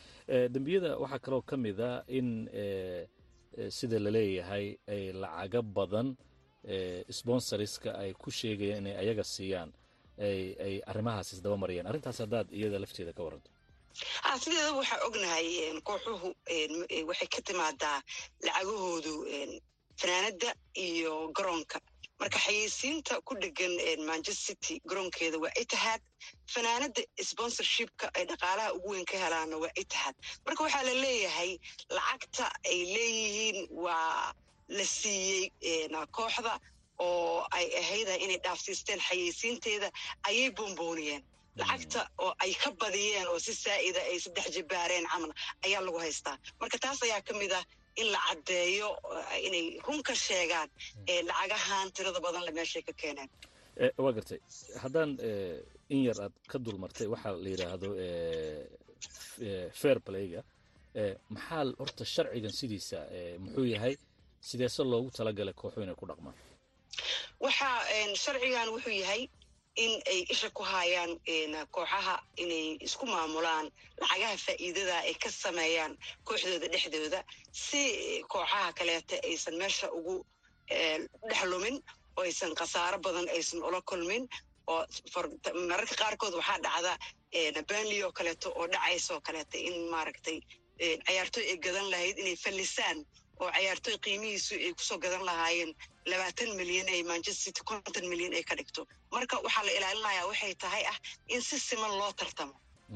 Dembiyada 0.54 0.98
waxaa 0.98 1.20
kaloo 1.20 1.42
ka 1.42 1.58
mid 1.58 1.80
a 1.80 2.04
in 2.08 2.48
sida 3.70 4.00
la 4.00 4.10
leeyahay 4.12 4.78
ay 4.88 5.12
lacago 5.14 5.62
badan 5.62 6.16
sponsorska 7.20 7.90
ay 8.02 8.12
ku 8.14 8.30
sheegayaan 8.32 8.80
inay 8.88 8.96
ayaga 9.04 9.24
siiyaan 9.24 9.72
ay 10.66 10.82
arrimahaas 10.92 11.34
isdaba 11.36 11.58
mariyeen 11.64 11.88
arrintaas 11.90 12.20
haddaad 12.24 12.48
iyada 12.58 12.80
lafteeda 12.84 13.14
ka 13.18 13.24
waranto 13.28 13.50
a 14.30 14.40
sideedaba 14.44 14.78
waxaa 14.82 15.00
ognahay 15.08 15.48
kooxuhu 15.90 16.30
waxay 17.10 17.28
ka 17.36 17.40
timaadaa 17.48 18.00
lacagahoodu 18.46 19.14
fanaanada 20.02 20.50
iyo 20.88 21.14
garoonka. 21.38 21.78
Marka 22.20 22.38
xayeysiinta 22.46 23.14
ku 23.28 23.34
dhegan 23.42 23.74
manchester 24.10 24.46
city 24.56 24.76
garoonkeeda 24.90 25.38
waa 25.44 25.54
itihaad 25.62 26.02
fanaanada 26.54 27.02
sponsorshipka 27.30 28.06
ay 28.18 28.24
dhaqaalaha 28.30 28.74
ugu 28.78 28.90
weyn 28.94 29.06
ka 29.12 29.18
helaana 29.24 29.56
waa 29.64 29.74
itihaad 29.82 30.16
marka 30.46 30.62
waxaa 30.66 30.84
la 30.90 30.94
leeyahay 31.04 31.52
lacagta 31.98 32.46
ay 32.72 32.80
leeyihiin 32.96 33.58
waa 33.86 34.34
la 34.68 34.86
siiyey 34.86 35.52
kooxda 36.18 36.54
oo 37.00 37.46
ay 37.58 37.66
ahayda 37.82 38.14
inay 38.24 38.40
dhaafsiisteen 38.46 39.00
xayeysiinteeda 39.08 39.88
ayay 40.30 40.50
boombooniyeen 40.58 41.24
lacagta 41.60 42.02
oo 42.24 42.32
ay 42.44 42.54
ka 42.62 42.70
badiyeen 42.82 43.28
oo 43.32 43.40
si 43.46 43.54
saa'ida 43.54 44.02
ay 44.12 44.20
saddex 44.20 44.46
jibaareen 44.56 45.06
camal 45.12 45.32
ayaa 45.66 45.82
lagu 45.86 45.98
haystaa. 46.04 46.38
Marka 46.60 46.78
taas 46.84 47.00
ayaa 47.04 47.22
ka 47.28 47.34
mid 47.42 47.52
ah 47.60 47.64
in 48.02 48.08
la 48.14 48.20
caddeeyo 48.28 48.90
inay 49.48 49.66
run 49.88 50.02
ka 50.08 50.14
sheegaan 50.16 50.70
lacagahan 51.30 51.92
tirada 51.96 52.20
badan 52.26 52.44
le 52.48 52.52
meeshay 52.58 52.82
ka 52.88 52.94
keeneen. 53.02 53.30
Waa 53.98 54.12
gartay. 54.18 54.40
Haddaan 54.84 55.12
in 55.94 56.02
yar 56.08 56.20
aad 56.26 56.34
ka 56.52 56.58
dulmartay 56.66 57.08
waxaa 57.14 57.34
la 57.44 57.50
yidhaahdo 57.54 57.90
fair 59.82 59.98
playga 60.08 60.42
maxaa 61.36 61.64
horta 61.80 62.04
sharcigan 62.14 62.54
sidiisa 62.60 62.98
muxuu 63.44 63.66
yahay 63.74 63.96
sideese 64.50 64.82
loogu 64.92 65.10
talagalay 65.18 65.54
kooxu 65.62 65.80
inay 65.84 65.96
ku 66.00 66.06
dhaqmaan? 66.10 66.36
Waxaa 67.44 67.78
sharcigan 68.24 68.70
wuxuu 68.76 68.96
yahay 69.04 69.24
in 69.84 69.94
ay 70.12 70.20
isha 70.34 70.50
ku 70.58 70.64
haayaan 70.72 71.12
kooxaha 71.76 72.16
inay 72.44 72.66
isku 72.88 73.06
maamulaan 73.14 73.66
lacagaha 74.02 74.38
faa'iidada 74.46 74.96
ay 75.10 75.14
ka 75.24 75.30
sameeyaan 75.44 75.94
kooxdooda 76.28 76.68
dhexdooda 76.74 77.20
si 77.66 77.82
kooxaha 78.34 78.74
kaleeta 78.80 79.16
aysan 79.30 79.56
meesha 79.62 79.88
ugu 79.98 80.16
dhex 81.30 81.44
lumin 81.52 81.76
oo 82.18 82.24
aysan 82.28 82.54
khasaaro 82.60 82.98
badan 83.06 83.28
aysan 83.36 83.60
ula 83.68 83.82
kulmin 83.90 84.24
oo 84.74 84.82
mararka 85.70 85.96
qaarkood 86.02 86.34
waxaa 86.40 86.60
dhacda 86.66 86.94
benley 87.70 88.00
oo 88.06 88.12
kaleeto 88.18 88.48
oo 88.60 88.66
dhacaysoo 88.74 89.20
kaleeta 89.28 89.58
in 89.68 89.76
maaragtay 89.94 90.38
cayaartooy 91.08 91.46
ay 91.52 91.58
gadan 91.66 91.88
lahayd 91.94 92.18
inay 92.24 92.36
fallisaan 92.44 92.98
oo 93.44 93.52
cayaartooy 93.56 93.98
qiimihiisu 94.06 94.54
ay 94.66 94.72
ku 94.78 94.84
soo 94.90 94.98
gadan 95.04 95.24
lahaayeen 95.30 95.72
labaatan 96.12 96.50
milyan 96.60 96.88
ay 96.96 97.02
manchester 97.12 97.44
city 97.46 97.62
konton 97.70 98.06
milyan 98.12 98.34
ay 98.38 98.44
ka 98.50 98.56
dhigto. 98.60 98.82
Marka 99.16 99.36
waxaa 99.46 99.64
la 99.68 99.72
ilaalinayaa 99.78 100.26
waxay 100.32 100.54
tahay 100.64 100.84
ah 100.92 100.98
in 101.34 101.42
si 101.42 101.58
siman 101.68 101.92
loo 102.00 102.12
tartamo. 102.20 102.56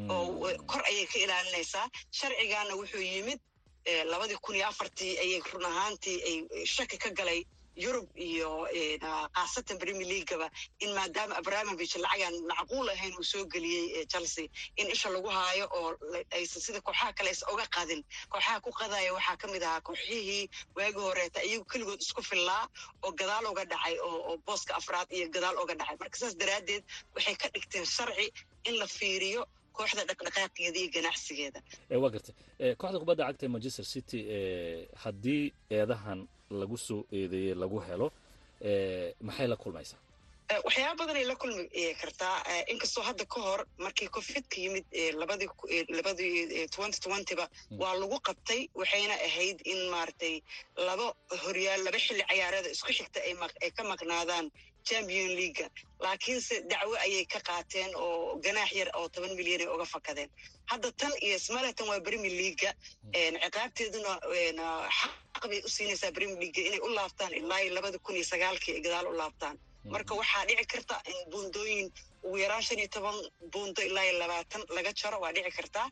Oo 0.09 0.47
kor 0.71 0.81
ayay 0.89 1.05
ka 1.11 1.17
ilaalinaysaa. 1.25 1.85
Sharcigaana 2.17 2.73
wuxuu 2.79 3.01
yimid 3.11 3.39
labadii 4.11 4.37
kun 4.45 4.55
iyo 4.55 4.67
afartii 4.71 5.13
ayay 5.23 5.41
run 5.53 5.65
ahaantii 5.71 6.17
ay 6.29 6.35
shaki 6.75 6.97
ka 7.03 7.09
galay 7.19 7.39
yurub 7.83 8.07
iyo 8.27 8.49
khaasatan 9.35 9.77
premier 9.81 10.07
leaguaba 10.11 10.47
in 10.83 10.89
maadaama 10.97 11.35
abramovich 11.41 11.95
lacagaan 12.05 12.35
macquul 12.51 12.87
ahayn 12.93 13.13
uu 13.19 13.23
soo 13.31 13.43
geliyey 13.53 14.05
chelsea 14.13 14.45
in 14.81 14.87
isha 14.95 15.09
lagu 15.15 15.27
haayo 15.37 15.65
oo 15.79 15.89
aysan 16.37 16.61
sida 16.65 16.81
kooxaha 16.87 17.13
kale 17.17 17.29
aysan 17.33 17.49
oga 17.53 17.65
qadin 17.75 18.01
kooxaha 18.33 18.59
ku 18.65 18.71
qadaya 18.79 19.13
waxaa 19.17 19.37
ka 19.41 19.47
mid 19.53 19.63
ahaa 19.69 19.81
kooxihii 19.89 20.43
waagi 20.77 20.99
horeeta 21.07 21.39
iyagu 21.49 21.65
keligood 21.71 22.01
isku 22.07 22.21
fillaa 22.31 22.63
oo 23.03 23.11
gadaal 23.19 23.45
uga 23.51 23.65
dhacay 23.71 23.95
oo 24.07 24.37
booska 24.47 24.73
afraad 24.79 25.07
iyo 25.17 25.27
gadaal 25.35 25.55
uga 25.63 25.75
dhacay. 25.79 25.97
Marka 26.01 26.17
saas 26.21 26.35
daraaddeed 26.41 26.83
waxay 27.15 27.35
ka 27.41 27.47
dhigteen 27.53 27.85
sharci 27.95 28.27
in 28.69 28.75
la 28.81 28.87
fiiriyo 28.97 29.41
kooxda 29.77 30.03
dhaqdhaqaaqeeda 30.09 30.77
iyo 30.81 30.89
ganacsigeeda. 30.95 31.59
Waa 32.03 32.09
gartay 32.15 32.35
kooxda 32.81 32.99
kubadda 33.01 33.23
cagta 33.29 33.45
ee 33.45 33.51
manchester 33.55 33.85
city 33.93 34.19
haddii 35.03 35.43
eedahan 35.77 36.19
lagu 36.61 36.77
soo 36.77 37.01
eedeeyey 37.11 37.55
lagu 37.63 37.79
helo 37.87 38.07
maxay 39.27 39.47
la 39.47 39.55
kulmaysaa 39.63 39.99
waxyaaba 40.65 40.95
badanay 40.99 41.25
la 41.29 41.35
kulmi 41.41 41.63
kartaa. 42.01 42.37
Inkastoo 42.73 43.03
hadda 43.07 43.25
ka 43.33 43.39
hor 43.45 43.61
markii 43.85 44.07
cofidka 44.15 44.55
yimid 44.63 44.85
labadii 45.95 46.67
twenty 46.75 46.99
twentyba 47.05 47.45
waa 47.81 47.93
lagu 48.01 48.17
qabtay 48.27 48.61
waxayna 48.79 49.13
ahayd 49.27 49.57
in 49.71 49.79
maaragtay 49.93 50.35
laba 50.87 51.07
horyaal 51.43 51.81
laba 51.87 51.97
xilli 52.05 52.23
ciyaareeda 52.31 52.69
isku 52.75 52.91
xigta 52.97 53.19
ay 53.63 53.71
ka 53.77 53.83
maqnaadaan 53.91 54.45
champion 54.89 55.29
leaga 55.39 55.67
laakiinse 56.03 56.55
dacwo 56.71 56.95
ayay 57.05 57.25
ka 57.33 57.39
qaateen 57.49 57.91
oo 57.95 58.39
ganaax 58.45 58.71
yar 58.79 58.89
oo 58.97 59.07
toban 59.13 59.33
milyan 59.39 59.61
ay 59.61 59.67
uga 59.75 59.85
fakadeen. 59.85 60.29
Hadda 60.71 60.91
tan 60.99 61.13
iyo 61.25 61.37
smaratan 61.39 61.87
waa 61.89 61.99
brimier 62.05 62.33
leaga 62.41 62.71
ciqaabteeduna 63.43 64.11
xaq 64.99 65.43
bay 65.49 65.61
u 65.65 65.69
siinaysaa 65.75 66.11
brimier 66.11 66.39
leaga 66.41 66.61
inay 66.67 66.79
u 66.79 66.89
laabtaan 66.97 67.33
ilaa 67.39 67.63
labada 67.75 67.97
kun 68.05 68.15
iyo 68.15 68.25
sagaalkii 68.33 68.73
ay 68.75 68.81
gadaal 68.81 69.07
u 69.07 69.17
laabtaan. 69.21 69.57
Marka 69.93 70.13
waxaa 70.15 70.45
dhici 70.47 70.65
karta 70.73 70.95
in 71.11 71.17
buundooyin 71.31 71.87
ugu 72.25 72.37
yaraan 72.43 72.63
shan 72.67 72.79
iyo 72.81 72.87
toban 72.95 73.15
buundo 73.53 73.81
ilaa 73.89 74.03
iyo 74.07 74.15
labaatan 74.21 74.61
laga 74.75 74.91
jaro 74.99 75.17
waa 75.23 75.31
dhici 75.35 75.51
kartaa 75.57 75.87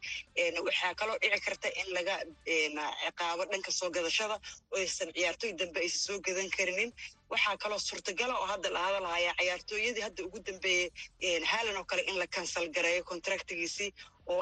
waxaa 0.68 0.94
kaloo 1.00 1.18
dhici 1.22 1.40
karta 1.46 1.68
in 1.82 1.88
laga 1.98 2.16
ciqaabo 2.46 3.44
dhanka 3.52 3.72
soo 3.80 3.90
gadashada 3.96 4.36
oo 4.74 4.80
aysan 4.82 5.10
ciyaartooy 5.16 5.52
dambe 5.60 5.80
aysan 5.84 6.02
soo 6.08 6.18
gadan 6.26 6.50
karinin. 6.58 6.92
Waxaa 7.34 7.58
kaloo 7.64 7.80
suurtagala 7.88 8.34
oo 8.42 8.48
hadda 8.52 8.70
la 8.76 8.80
hadalhaya 8.88 9.32
ciyaartooyadii 9.40 10.04
hadda 10.08 10.22
ugu 10.28 10.40
dambeeyey 10.48 11.40
haalan 11.52 11.78
oo 11.82 11.86
kale 11.90 12.02
in 12.10 12.18
la 12.22 12.28
kansal 12.36 12.66
gareeyo 12.76 13.04
contractigiisii 13.12 13.90
oo 14.34 14.42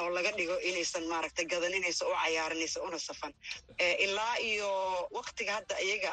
oo 0.00 0.08
laga 0.16 0.30
dhigo 0.38 0.56
inaysan 0.68 1.04
maaragtay 1.12 1.44
gadaninaysa 1.52 2.02
u 2.08 2.12
cayaarinaysa 2.22 2.78
una 2.86 2.98
safan. 3.08 3.32
Ilaa 4.06 4.36
iyo 4.50 4.68
waktiga 5.18 5.52
hadda 5.58 5.76
iyaga 5.86 6.12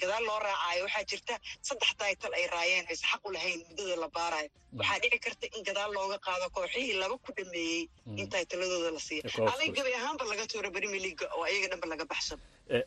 gadaal 0.00 0.24
loo 0.28 0.38
raacayo 0.46 0.82
waxaa 0.86 1.04
jirta 1.10 1.34
saddex 1.66 1.90
taytal 2.00 2.32
ay 2.38 2.46
raayeen 2.54 2.86
aysa 2.90 3.06
xaq 3.12 3.22
u 3.28 3.32
lahayn 3.36 3.60
muddada 3.68 3.96
la 4.08 4.12
baarayo 4.18 4.48
waxaa 4.78 4.98
dhici 5.02 5.18
karta 5.26 5.46
in 5.56 5.62
gadaal 5.68 5.90
looga 5.96 6.18
qaado 6.26 6.46
kooxihii 6.56 6.96
laba 7.02 7.16
ku 7.24 7.30
dhameeyey 7.38 7.82
in 8.20 8.26
taytaladooda 8.32 8.90
la 8.96 9.00
siiya 9.06 9.22
adig 9.54 9.70
gabi 9.78 9.92
ahaanba 10.00 10.24
laga 10.30 10.44
tuuro 10.50 10.68
brimier 10.76 11.02
leaga 11.06 11.26
oo 11.36 11.42
ayaga 11.50 11.68
dhanba 11.72 11.86
laga 11.92 12.04
baxsado 12.12 12.42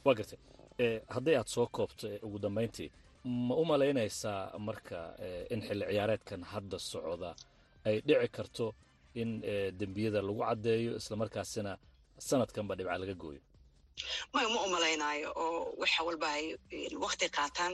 waa 0.05 0.15
gartay. 0.19 0.39
Hadday 1.15 1.35
aad 1.39 1.47
soo 1.55 1.67
koobto 1.75 2.07
ugu 2.25 2.37
dambayntii 2.45 2.89
ma 3.47 3.53
u 3.61 3.65
malaynaysaa 3.71 4.39
marka 4.67 4.97
in 5.53 5.59
xilli 5.67 5.85
ciyaareedkan 5.91 6.41
hadda 6.53 6.77
socda 6.91 7.31
ay 7.87 7.95
dhici 8.07 8.27
karto 8.37 8.65
in 9.21 9.29
dembiyada 9.79 10.19
lagu 10.27 10.41
caddeeyo 10.47 10.91
islamarkaasina 11.01 11.71
sanadkanba 12.27 12.73
dhibca 12.77 12.97
laga 13.03 13.13
gooyo 13.23 13.41
maya 14.33 14.47
ma 14.53 14.59
umalaynaayo 14.67 15.29
oo 15.43 15.73
waxa 15.81 16.01
walba 16.07 16.27
ay 16.37 16.45
wakti 17.03 17.27
qaataan 17.37 17.73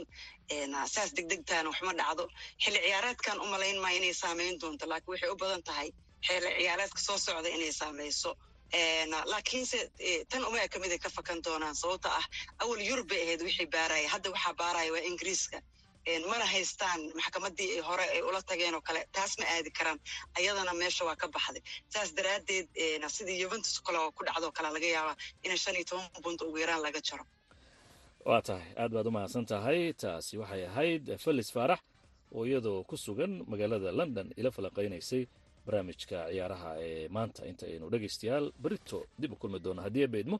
saas 0.94 1.10
degdegtaana 1.18 1.70
waxma 1.72 1.94
dhacdo. 2.00 2.24
Xilli 2.63 2.80
ciyaareedkan 2.86 3.38
umalayn 3.46 3.78
maayo 3.84 3.98
inay 4.00 4.13
saamayn 4.22 4.56
doonto 4.62 4.86
laakiin 4.92 5.12
waxay 5.13 5.30
u 5.30 5.36
badan 5.42 5.63
tahay 5.68 5.90
xilli 6.28 6.50
ciyaareedka 6.60 7.00
soo 7.08 7.18
socda 7.26 7.50
inay 7.58 7.72
saamayso. 7.80 8.32
Laakiinse 9.32 9.80
tan 10.30 10.44
uma 10.50 10.68
ka 10.74 10.80
mid 10.80 10.92
ay 10.92 11.00
ka 11.00 11.10
fakan 11.10 11.40
doonaan 11.46 11.76
sababta 11.82 12.10
ah 12.20 12.26
awal 12.63 12.80
yurub 12.90 13.08
bay 13.10 13.22
ahayd 13.24 13.42
wixii 13.48 13.68
baaraya 13.76 14.10
hadda 14.13 14.30
waxaa 14.36 14.54
baaraya 14.62 14.92
waa 14.96 15.04
ingiriiska 15.10 15.58
mana 16.32 16.46
haystaan 16.54 17.02
maxkamadii 17.20 17.80
hore 17.88 18.06
ay 18.15 18.22
ula 18.30 18.41
tageen 18.50 18.76
oo 18.76 18.82
kale. 18.88 19.02
Taas 19.15 19.32
ma 19.39 19.46
aadi 19.54 19.72
karaan. 19.78 20.00
Ayadana 20.38 20.74
meesha 20.74 21.06
waa 21.06 21.15
ka 21.22 21.28
baxday. 21.28 21.62
Saas 21.93 22.10
daraaddeed 22.17 22.67
sidii 23.15 23.41
yuventus 23.43 23.76
kale 23.86 23.98
oo 24.04 24.12
ku 24.12 24.24
dhacdoo 24.28 24.52
kale 24.58 24.70
laga 24.76 24.88
yaabaa 24.96 25.15
in 25.43 25.58
shan 25.58 25.76
iyo 25.76 25.86
toban 25.89 26.08
bunt 26.24 26.41
ugu 26.41 26.58
yaraan 26.63 26.82
laga 26.86 27.00
jaro. 27.08 27.26
Waa 28.26 28.41
tahay. 28.41 28.67
Aad 28.82 28.91
baad 28.96 29.08
u 29.08 29.12
mahadsan 29.12 29.46
tahay. 29.46 29.93
Taasi 29.93 30.38
waxay 30.41 30.63
ahayd 30.70 31.04
felis 31.24 31.50
faarax 31.56 31.80
oo 32.36 32.43
iyadoo 32.46 32.84
ku 32.89 32.96
sugan 32.98 33.43
magaalada 33.52 33.91
london 34.00 34.28
ila 34.39 34.50
falaqaynaysay 34.58 35.24
barnaamijka 35.65 36.17
ciyaaraha 36.32 36.72
ee 36.88 37.08
maanta. 37.15 37.41
Inta 37.52 37.65
aynu 37.70 37.86
dhegaystayaal 37.93 38.46
berito 38.63 38.98
dib 39.22 39.32
u 39.34 39.36
kulmi 39.41 39.60
doono. 39.65 39.82
Haddii 39.86 40.04
a 40.04 40.08
beedmo 40.08 40.38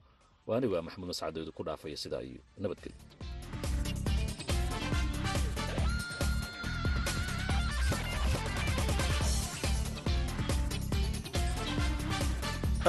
waa 0.48 0.58
anigu 0.58 0.74
waa 0.76 0.82
maxamuud 0.88 1.08
mascadeedu 1.12 1.52
ku 1.58 1.64
dhaafaya 1.68 1.98
sidaa 2.04 2.22
iyo 2.30 2.42
nabadgelyo 2.64 2.98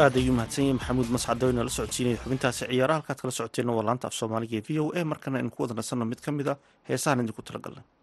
aad 0.05 0.15
ayuu 0.21 0.35
mahadsan 0.39 0.65
yahay. 0.65 0.77
Maxamuud 0.79 1.09
mascado 1.17 1.51
ina 1.53 1.63
la 1.67 1.71
socodsiinaya 1.77 2.17
xubintaasi. 2.23 2.63
Ciyaaraha 2.71 2.99
halkaad 3.01 3.19
kala 3.23 3.33
socoteenna 3.39 3.73
waa 3.77 3.87
laanta 3.89 4.07
af 4.09 4.15
soomaaliga 4.21 4.57
ee 4.59 4.65
v 4.69 4.81
o 4.83 4.93
a. 4.99 5.05
Markana 5.13 5.39
aynu 5.39 5.51
ku 5.55 5.63
wada 5.63 5.75
nasanno 5.75 6.05
mid 6.13 6.21
ka 6.25 6.31
mid 6.39 6.49
a 6.49 6.55
heesahan 6.89 7.21
idinku 7.25 7.43
talagalnay. 7.49 7.85
moodayn 7.85 7.98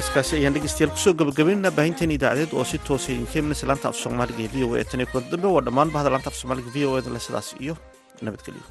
heeskaasi 0.00 0.36
ayaan 0.40 0.54
dhegeystayaal 0.56 0.92
ku 0.96 1.00
soo 1.04 1.12
gabagabaynana 1.20 1.70
baahinteen 1.78 2.14
idaacadeed 2.16 2.52
oo 2.58 2.64
si 2.70 2.78
toosa 2.88 3.12
idinka 3.12 3.38
imanaysa 3.42 3.66
laanta 3.70 3.88
af 3.92 3.96
soomaaliga 4.02 4.42
ee 4.46 4.50
v 4.54 4.64
o 4.66 4.74
a 4.80 4.84
tan 4.90 5.00
iyo 5.02 5.08
kulan 5.12 5.30
dambe 5.32 5.48
waa 5.54 5.64
dhammaan 5.66 5.92
bahda 5.94 6.10
laanta 6.14 6.30
af 6.32 6.36
soomaaliga 6.40 6.70
v 6.74 6.78
o 6.88 6.98
e 6.98 7.02
da 7.06 7.10
le 7.14 7.20
sidaas 7.26 7.48
iyo 7.64 7.74
nabadgelyo 8.24 8.64